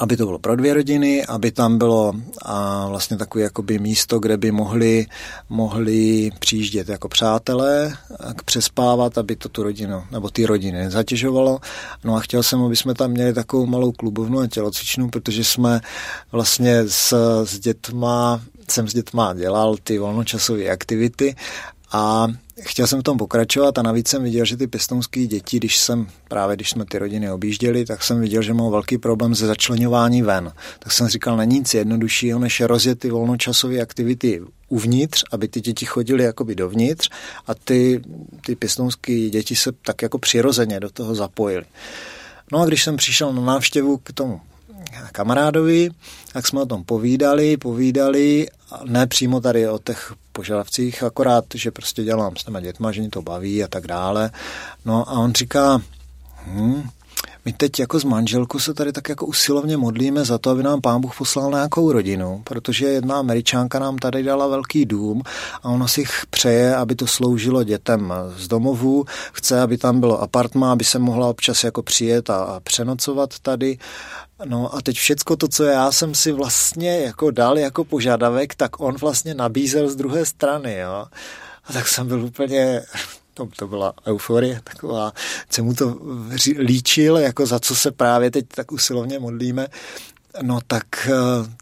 [0.00, 4.36] aby to bylo pro dvě rodiny, aby tam bylo a vlastně takové jakoby místo, kde
[4.36, 5.06] by mohli,
[5.48, 7.92] mohli přijíždět jako přátelé,
[8.44, 11.60] přespávat, aby to tu rodinu, nebo ty rodiny nezatěžovalo.
[12.04, 15.80] No a chtěl jsem, aby jsme tam měli takovou malou klubovnu a tělocvičnu, protože jsme
[16.32, 21.36] vlastně s, s dětma jsem s dětma dělal ty volnočasové aktivity
[21.92, 22.26] a
[22.60, 26.06] chtěl jsem v tom pokračovat a navíc jsem viděl, že ty pěstounské děti, když jsem
[26.28, 30.22] právě když jsme ty rodiny objížděli, tak jsem viděl, že mám velký problém se začlenování
[30.22, 30.52] ven.
[30.78, 35.86] Tak jsem říkal, není nic jednoduššího, než rozjet ty volnočasové aktivity uvnitř, aby ty děti
[35.86, 37.10] chodily jakoby dovnitř
[37.46, 38.02] a ty,
[38.46, 41.64] ty pěstounské děti se tak jako přirozeně do toho zapojily.
[42.52, 44.40] No a když jsem přišel na návštěvu k tomu
[45.12, 45.90] kamarádovi,
[46.32, 48.46] tak jsme o tom povídali, povídali,
[48.84, 53.10] ne přímo tady o těch požadavcích, akorát, že prostě dělám s těma dětma, že mě
[53.10, 54.30] to baví a tak dále.
[54.84, 55.82] No a on říká,
[56.46, 56.82] hm,
[57.44, 60.80] my teď jako s manželkou se tady tak jako usilovně modlíme za to, aby nám
[60.80, 65.22] pán Bůh poslal nějakou rodinu, protože jedna američánka nám tady dala velký dům
[65.62, 70.72] a ona si přeje, aby to sloužilo dětem z domovů, chce, aby tam bylo apartma,
[70.72, 73.78] aby se mohla občas jako přijet a, a přenocovat tady.
[74.44, 78.80] No a teď všecko to, co já jsem si vlastně jako dal jako požadavek, tak
[78.80, 81.06] on vlastně nabízel z druhé strany, jo.
[81.64, 82.82] A tak jsem byl úplně
[83.34, 85.12] to, to byla euforie taková,
[85.50, 85.98] jsem mu to
[86.58, 89.66] líčil, jako za co se právě teď tak usilovně modlíme,
[90.42, 91.12] No tak eh,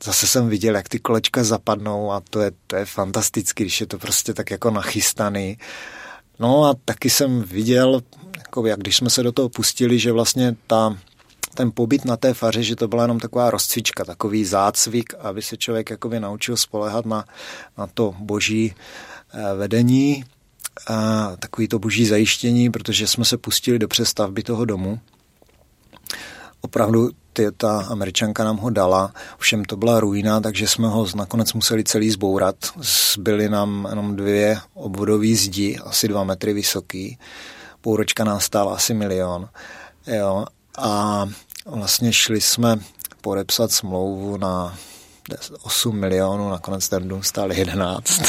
[0.05, 3.87] zase jsem viděl, jak ty kolečka zapadnou a to je, to je fantastické, když je
[3.87, 5.59] to prostě tak jako nachystaný.
[6.39, 8.03] No a taky jsem viděl,
[8.39, 10.99] jako jak když jsme se do toho pustili, že vlastně ta,
[11.55, 15.57] ten pobyt na té faře, že to byla jenom taková rozcvička, takový zácvik, aby se
[15.57, 17.25] člověk jakoby naučil spolehat na,
[17.79, 18.75] na to boží
[19.33, 20.25] eh, vedení,
[20.87, 25.01] a takový to boží zajištění, protože jsme se pustili do přestavby toho domu.
[26.61, 31.53] Opravdu ty, ta američanka nám ho dala, všem to byla ruina, takže jsme ho nakonec
[31.53, 32.57] museli celý zbourat.
[33.15, 37.19] Zbyly nám jenom dvě obvodové zdi, asi dva metry vysoký.
[37.81, 39.49] Půlročka nás stála asi milion.
[40.07, 40.47] Jo.
[40.79, 41.27] A
[41.67, 42.79] vlastně šli jsme
[43.21, 44.79] podepsat smlouvu na
[45.63, 48.23] 8 milionů, nakonec ten dům stál 11.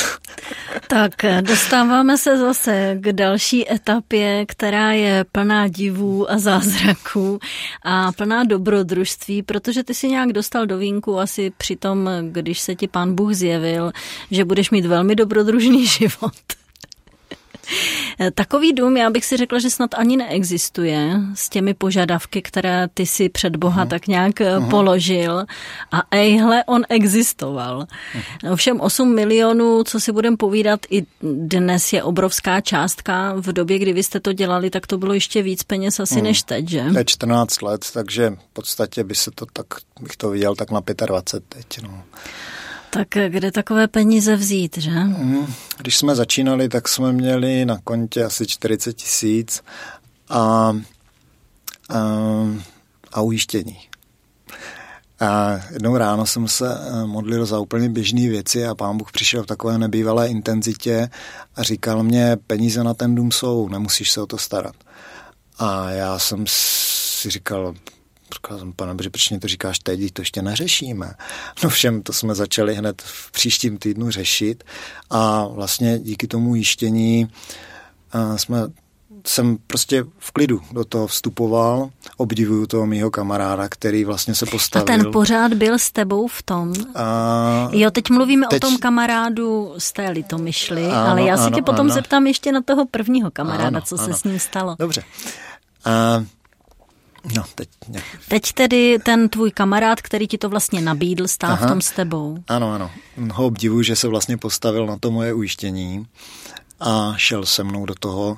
[0.88, 7.40] Tak dostáváme se zase k další etapě, která je plná divů a zázraků
[7.84, 12.76] a plná dobrodružství, protože ty si nějak dostal do vínku asi při tom, když se
[12.76, 13.92] ti pán Bůh zjevil,
[14.32, 16.34] že budeš mít velmi dobrodružný život.
[18.34, 23.06] Takový dům, já bych si řekla, že snad ani neexistuje s těmi požadavky, které ty
[23.06, 23.90] si před Boha uh-huh.
[23.90, 24.70] tak nějak uh-huh.
[24.70, 25.46] položil.
[25.92, 27.80] A ejhle, on existoval.
[27.82, 28.54] Uh-huh.
[28.54, 33.34] Ovšem 8 milionů, co si budem povídat, i dnes je obrovská částka.
[33.38, 36.24] V době, kdy vy jste to dělali, tak to bylo ještě víc peněz asi uh-huh.
[36.24, 36.86] než teď, že?
[36.98, 39.66] Je 14 let, takže v podstatě by se to tak,
[40.02, 41.84] bych to viděl tak na 25 teď.
[41.84, 42.04] No.
[42.94, 44.90] Tak kde takové peníze vzít, že?
[44.92, 49.62] Mm, když jsme začínali, tak jsme měli na kontě asi 40 tisíc
[50.30, 52.02] a, a,
[53.12, 53.78] a ujištění.
[55.20, 59.44] A jednou ráno jsem se eh, modlil za úplně běžné věci a pán Bůh přišel
[59.44, 61.10] v takové nebývalé intenzitě
[61.56, 64.76] a říkal mě, peníze na ten dům jsou, nemusíš se o to starat.
[65.60, 67.74] A já jsem si říkal,
[68.34, 71.14] Říkal jsem, pane Bože, proč mě to říkáš teď, to ještě neřešíme.
[71.64, 74.64] No všem, to jsme začali hned v příštím týdnu řešit
[75.10, 77.28] a vlastně díky tomu jištění
[78.36, 78.68] jsme
[79.26, 84.84] jsem prostě v klidu do toho vstupoval, obdivuju toho mýho kamaráda, který vlastně se postavil.
[84.84, 86.74] A ten pořád byl s tebou v tom?
[86.96, 87.70] A...
[87.72, 88.64] Jo, teď mluvíme teď...
[88.64, 91.94] o tom kamarádu z té Litomyšly, ano, ale já se ano, tě potom ano.
[91.94, 94.14] zeptám ještě na toho prvního kamaráda, ano, co ano.
[94.14, 94.76] se s ním stalo.
[94.80, 95.04] Dobře.
[95.86, 96.24] A...
[97.36, 98.02] No, teď, ne.
[98.28, 101.66] teď tedy ten tvůj kamarád, který ti to vlastně nabídl, stál Aha.
[101.66, 102.38] v tom s tebou.
[102.48, 102.92] Ano, ano.
[103.32, 106.08] Ho obdivuju, že se vlastně postavil na to moje ujištění
[106.80, 108.38] a šel se mnou do toho.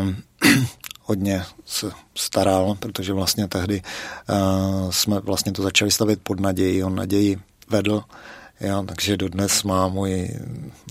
[0.00, 0.16] Um,
[1.02, 3.82] hodně se staral, protože vlastně tehdy
[4.28, 6.84] uh, jsme vlastně to začali stavit pod naději.
[6.84, 7.38] On naději
[7.68, 8.04] vedl,
[8.60, 10.28] jo, takže dodnes má můj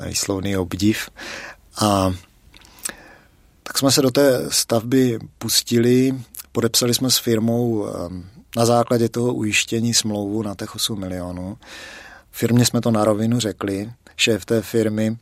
[0.02, 1.10] nejslovný obdiv.
[1.82, 2.14] A
[3.64, 6.16] tak jsme se do té stavby pustili,
[6.58, 11.58] podepsali jsme s firmou um, na základě toho ujištění smlouvu na těch 8 milionů.
[12.32, 15.18] Firmě jsme to na rovinu řekli, šéf té firmy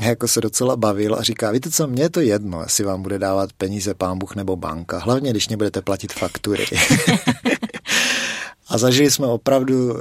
[0.00, 3.18] jako se docela bavil a říká, víte co, mně je to jedno, jestli vám bude
[3.18, 6.66] dávat peníze pán Bůh nebo banka, hlavně když nebudete platit faktury.
[8.68, 10.00] a zažili jsme opravdu uh,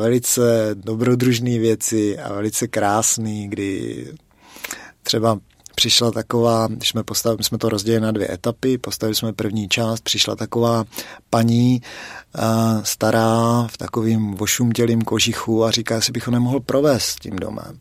[0.00, 4.06] velice dobrodružné věci a velice krásný, kdy
[5.02, 5.38] třeba
[5.76, 10.00] přišla taková, když jsme postavili, jsme to rozdělili na dvě etapy, postavili jsme první část,
[10.00, 10.84] přišla taková
[11.30, 11.82] paní
[12.82, 17.78] stará v takovým vošumtělým kožichu a říká, jestli bych ho nemohl provést tím domem.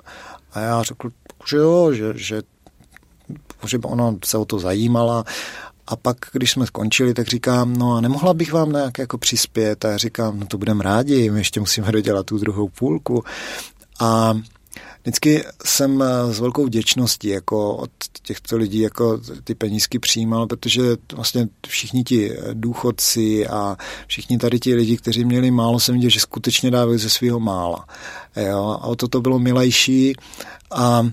[0.53, 1.09] A já řekl,
[1.49, 2.41] že jo, že, že,
[3.67, 5.23] že ona se o to zajímala.
[5.87, 9.85] A pak, když jsme skončili, tak říkám, no a nemohla bych vám nějak jako přispět?
[9.85, 13.23] A já říkám, no to budeme rádi, my ještě musíme dodělat tu druhou půlku.
[13.99, 14.33] A
[15.05, 17.91] vždycky jsem s velkou vděčností jako od
[18.21, 20.81] těchto lidí jako ty penízky přijímal, protože
[21.15, 23.77] vlastně všichni ti důchodci a
[24.07, 27.85] všichni tady ti lidi, kteří měli málo, jsem viděl, že skutečně dávají ze svého mála.
[28.35, 28.77] Jo?
[28.81, 30.13] A o to to bylo milejší
[30.71, 31.07] a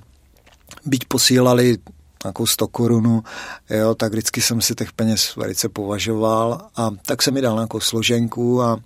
[0.86, 1.78] byť posílali
[2.24, 3.22] nějakou 100 korunu,
[3.70, 7.80] jo, tak vždycky jsem si těch peněz velice považoval a tak jsem mi dal nějakou
[7.80, 8.80] složenku a,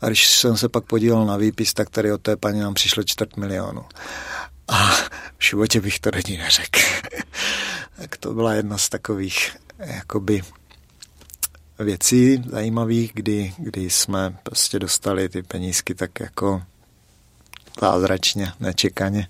[0.00, 3.02] a když jsem se pak podíval na výpis, tak tady od té paní nám přišlo
[3.02, 3.82] čtvrt milionu.
[4.68, 4.92] A
[5.38, 6.80] v životě bych to není neřekl.
[7.96, 10.42] tak to byla jedna z takových jakoby
[11.78, 16.62] věcí zajímavých, kdy, kdy jsme prostě dostali ty penízky tak jako
[17.80, 19.28] zázračně, nečekaně.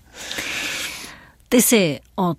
[1.53, 2.37] Ty jsi od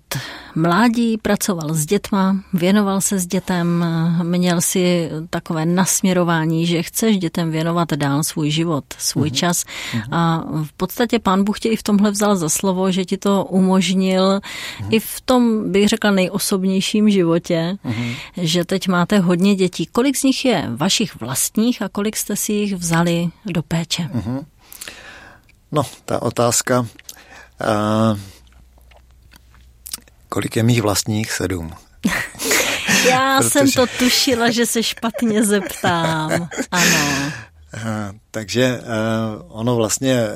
[0.55, 3.85] mládí pracoval s dětma, věnoval se s dětem,
[4.23, 9.33] měl si takové nasměrování, že chceš dětem věnovat dál svůj život, svůj uh-huh.
[9.33, 9.63] čas.
[9.63, 10.03] Uh-huh.
[10.11, 13.45] A v podstatě pán Bůh tě i v tomhle vzal za slovo, že ti to
[13.45, 14.87] umožnil uh-huh.
[14.91, 18.15] i v tom, bych řekla, nejosobnějším životě, uh-huh.
[18.37, 19.85] že teď máte hodně dětí.
[19.85, 24.09] Kolik z nich je vašich vlastních a kolik jste si jich vzali do péče?
[24.15, 24.45] Uh-huh.
[25.71, 26.87] No, ta otázka...
[27.61, 28.19] Uh
[30.35, 31.31] Kolik je mých vlastních?
[31.31, 31.71] Sedm.
[33.09, 33.49] Já Protože...
[33.49, 36.49] jsem to tušila, že se špatně zeptám.
[36.71, 37.31] Ano.
[38.31, 40.27] Takže uh, ono vlastně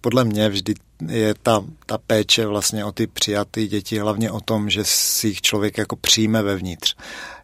[0.00, 0.74] podle mě vždy
[1.08, 5.40] je ta, ta péče vlastně o ty přijaté děti hlavně o tom, že si jich
[5.40, 6.96] člověk jako přijme vevnitř.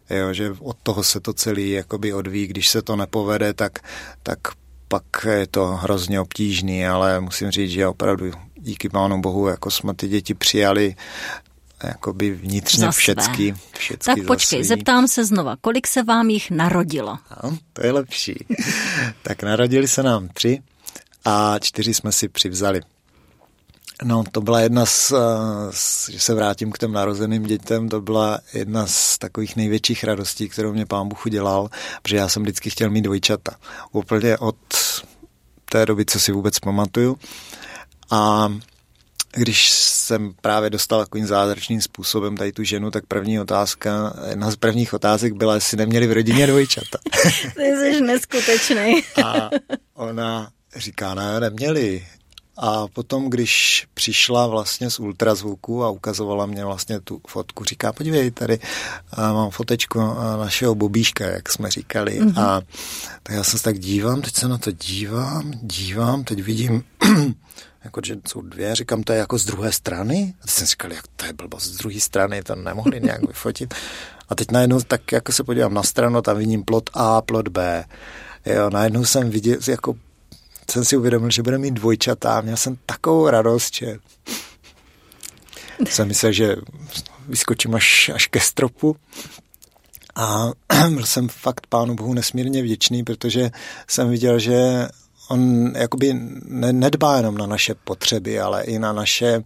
[0.09, 2.47] Jo, že od toho se to celý jakoby odvíjí.
[2.47, 3.79] Když se to nepovede, tak,
[4.23, 4.39] tak
[4.87, 9.93] pak je to hrozně obtížný, ale musím říct, že opravdu díky Pánu Bohu, jako jsme
[9.93, 10.95] ty děti přijali
[11.83, 17.17] jakoby vnitřně všecky, všecky Tak počkej, zeptám se znova, kolik se vám jich narodilo?
[17.43, 18.45] No, to je lepší.
[19.23, 20.59] tak narodili se nám tři
[21.25, 22.81] a čtyři jsme si přivzali.
[24.03, 25.13] No, to byla jedna z,
[25.71, 30.49] z, že se vrátím k těm narozeným dětem, to byla jedna z takových největších radostí,
[30.49, 31.69] kterou mě pán Bůh udělal,
[32.01, 33.55] protože já jsem vždycky chtěl mít dvojčata.
[33.91, 34.55] Úplně od
[35.69, 37.17] té doby, co si vůbec pamatuju.
[38.11, 38.49] A
[39.35, 44.55] když jsem právě dostal takovým zázračným způsobem tady tu ženu, tak první otázka, jedna z
[44.55, 46.97] prvních otázek byla, jestli neměli v rodině dvojčata.
[47.55, 49.01] Ty jsi neskutečný.
[49.25, 49.49] A
[49.93, 52.07] ona říká, ne, neměli.
[52.61, 58.31] A potom, když přišla vlastně z ultrazvuku a ukazovala mě vlastně tu fotku, říká, podívej,
[58.31, 58.59] tady
[59.17, 59.99] mám fotečku
[60.39, 62.21] našeho bobíška, jak jsme říkali.
[62.21, 62.41] Mm-hmm.
[62.41, 62.61] A
[63.23, 66.83] tak já se tak dívám, teď se na to dívám, dívám, teď vidím
[67.83, 70.33] jako, že jsou dvě, říkám, to je jako z druhé strany.
[70.41, 73.73] A teď jsem říkal, jak to je blbost, z druhé strany, to nemohli nějak vyfotit.
[74.29, 77.85] A teď najednou tak jako se podívám na stranu, tam vidím plot A, plot B.
[78.45, 79.95] Jo, najednou jsem viděl, jako
[80.71, 82.41] jsem si uvědomil, že bude mít dvojčata.
[82.41, 83.97] Měl jsem takovou radost, že
[85.89, 86.55] jsem myslel, že
[87.27, 88.95] vyskočím až, až ke stropu.
[90.15, 90.51] A
[90.89, 93.51] byl jsem fakt pánu Bohu nesmírně vděčný, protože
[93.87, 94.87] jsem viděl, že
[95.29, 96.13] on jakoby
[96.71, 99.43] nedbá jenom na naše potřeby, ale i na naše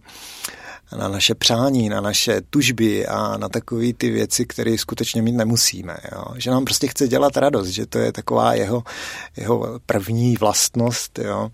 [0.98, 5.96] na naše přání, na naše tužby a na takové ty věci, které skutečně mít nemusíme.
[6.12, 6.24] Jo?
[6.36, 8.82] Že nám prostě chce dělat radost, že to je taková jeho,
[9.36, 11.18] jeho první vlastnost.
[11.18, 11.50] Jo?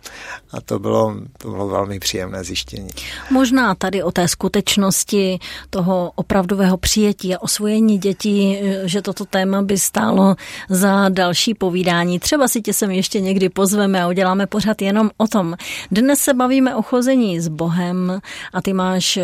[0.51, 2.91] A to bylo, to bylo velmi příjemné zjištění.
[3.31, 5.39] Možná tady o té skutečnosti
[5.71, 10.37] toho opravdového přijetí a osvojení dětí, že toto téma by stálo
[10.69, 12.19] za další povídání.
[12.19, 15.57] Třeba si tě sem ještě někdy pozveme a uděláme pořád jenom o tom.
[15.91, 18.21] Dnes se bavíme o chození s Bohem
[18.53, 19.20] a ty máš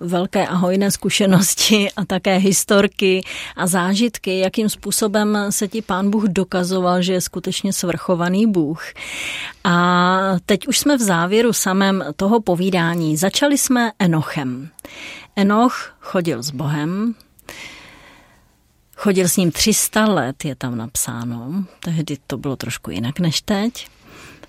[0.00, 3.22] velké a hojné zkušenosti a také historky
[3.56, 8.82] a zážitky, jakým způsobem se ti pán Bůh dokazoval, že je skutečně svrchovaný Bůh.
[9.64, 13.16] A teď už jsme v závěru samém toho povídání.
[13.16, 14.68] Začali jsme Enochem.
[15.36, 17.14] Enoch chodil s Bohem,
[19.00, 21.64] Chodil s ním 300 let, je tam napsáno.
[21.80, 23.88] Tehdy to bylo trošku jinak než teď.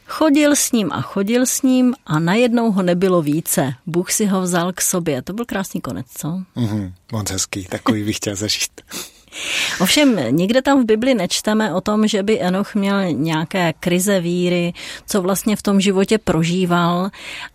[0.09, 3.73] Chodil s ním a chodil s ním a najednou ho nebylo více.
[3.85, 5.21] Bůh si ho vzal k sobě.
[5.21, 6.27] To byl krásný konec, co?
[6.27, 8.71] Mm-hmm, moc hezký, takový bych chtěl zažít.
[9.81, 14.73] Ovšem, nikde tam v Bibli nečteme o tom, že by Enoch měl nějaké krize víry,
[15.07, 17.09] co vlastně v tom životě prožíval.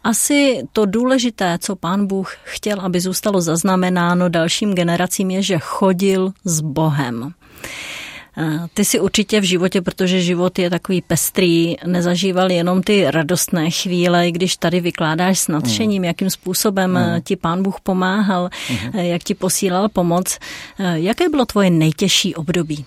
[0.05, 6.33] Asi to důležité, co pán Bůh chtěl, aby zůstalo zaznamenáno dalším generacím, je, že chodil
[6.45, 7.35] s Bohem.
[8.75, 14.31] Ty si určitě v životě, protože život je takový pestrý, nezažíval jenom ty radostné chvíle,
[14.31, 16.05] když tady vykládáš s nadšením, mm.
[16.05, 17.21] jakým způsobem mm.
[17.25, 18.99] ti pán Bůh pomáhal, mm.
[18.99, 20.39] jak ti posílal pomoc.
[20.95, 22.85] Jaké bylo tvoje nejtěžší období?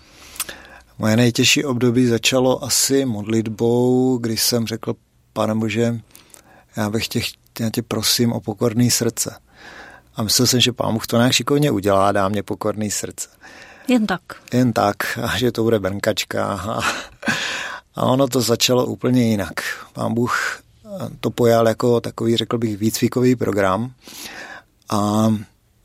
[0.99, 4.95] Moje nejtěžší období začalo asi modlitbou, když jsem řekl,
[5.33, 5.99] pane Bože,
[6.77, 7.21] já bych tě,
[7.59, 9.35] já tě prosím o pokorný srdce.
[10.15, 13.29] A myslel jsem, že pán Bůh to nějak šikovně udělá, dá mě pokorný srdce.
[13.87, 14.21] Jen tak.
[14.53, 16.45] Jen tak, a že to bude brnkačka.
[16.45, 16.81] A,
[17.95, 19.53] a ono to začalo úplně jinak.
[19.93, 20.61] Pán Bůh
[21.19, 23.93] to pojal jako takový, řekl bych, výcvikový program
[24.89, 25.27] a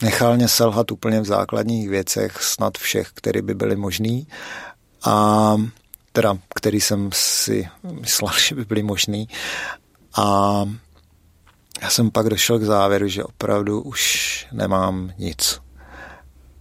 [0.03, 4.27] nechal mě selhat úplně v základních věcech, snad všech, které by byly možný.
[5.05, 5.57] A
[6.13, 7.69] teda, který jsem si
[8.01, 9.29] myslel, že by byly možný.
[10.17, 10.65] A
[11.83, 15.61] já jsem pak došel k závěru, že opravdu už nemám nic.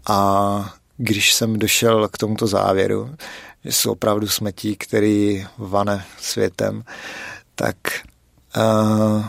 [0.10, 0.74] A
[1.04, 3.16] když jsem došel k tomuto závěru,
[3.66, 6.84] že jsou opravdu smetí, který vane světem,
[7.56, 7.78] tak
[8.58, 9.26] uh,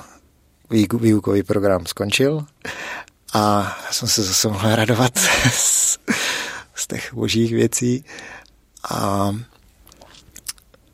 [1.01, 2.47] výukový program skončil
[3.33, 5.19] a jsem se zase mohl radovat
[5.51, 5.99] z,
[6.75, 8.05] z těch božích věcí
[8.91, 9.31] a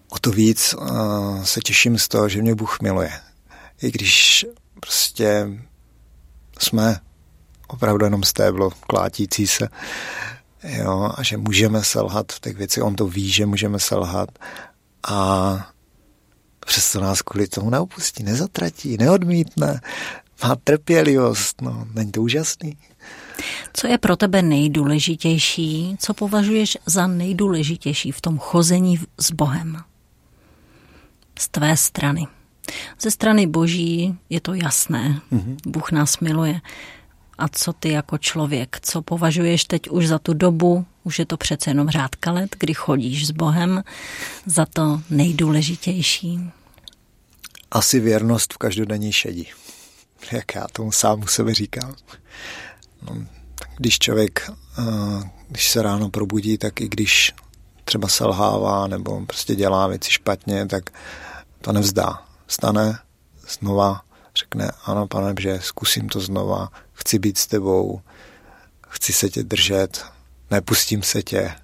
[0.09, 3.13] o to víc uh, se těším z toho, že mě Bůh miluje.
[3.83, 4.47] I když
[4.81, 5.49] prostě
[6.59, 7.01] jsme
[7.69, 9.69] opravdu jenom stéblo klátící se,
[10.63, 14.29] jo, a že můžeme selhat v těch věcech, on to ví, že můžeme selhat
[15.09, 15.71] a
[16.67, 19.81] přesto nás kvůli tomu neopustí, nezatratí, neodmítne,
[20.45, 22.77] má trpělivost, no, není to úžasný.
[23.73, 29.83] Co je pro tebe nejdůležitější, co považuješ za nejdůležitější v tom chození s Bohem?
[31.39, 32.27] Z tvé strany.
[33.01, 35.21] Ze strany Boží je to jasné.
[35.33, 35.57] Mm-hmm.
[35.67, 36.61] Bůh nás miluje.
[37.39, 41.37] A co ty jako člověk, co považuješ teď už za tu dobu, už je to
[41.37, 43.83] přece jenom řádka let, kdy chodíš s Bohem,
[44.47, 46.41] za to nejdůležitější?
[47.71, 49.49] Asi věrnost v každodenní šedí,
[50.33, 51.95] jak já tomu sám u sebe říkám.
[53.03, 53.27] No,
[53.77, 57.35] když člověk, eh, když se ráno probudí, tak i když
[57.85, 60.91] třeba selhává nebo prostě dělá věci špatně, tak
[61.61, 62.23] to nevzdá.
[62.47, 62.99] Stane
[63.49, 64.01] znova
[64.39, 66.69] řekne, ano, pane, že zkusím to znova,
[66.99, 68.01] chci být s tebou,
[68.89, 70.05] chci se tě držet,
[70.51, 71.55] nepustím se tě.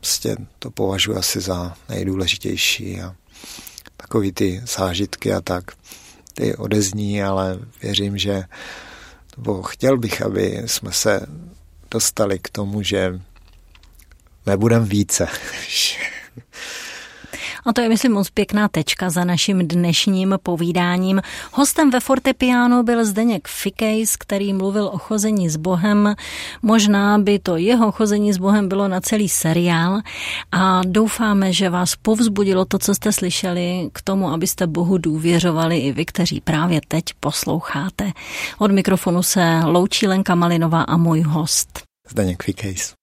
[0.00, 3.14] Prostě to považuji asi za nejdůležitější a
[3.96, 5.64] takový ty zážitky a tak,
[6.34, 8.44] ty odezní, ale věřím, že
[9.36, 11.26] nebo chtěl bych, aby jsme se
[11.90, 13.20] dostali k tomu, že
[14.46, 15.28] nebudem více.
[17.66, 21.22] A to je, myslím, moc pěkná tečka za naším dnešním povídáním.
[21.52, 26.14] Hostem ve fortepiánu byl Zdeněk Fikejs, který mluvil o chození s Bohem.
[26.62, 30.00] Možná by to jeho chození s Bohem bylo na celý seriál
[30.52, 35.92] a doufáme, že vás povzbudilo to, co jste slyšeli, k tomu, abyste Bohu důvěřovali i
[35.92, 38.12] vy, kteří právě teď posloucháte.
[38.58, 41.82] Od mikrofonu se loučí Lenka Malinová a můj host.
[42.10, 42.94] Zdeněk Fikejs.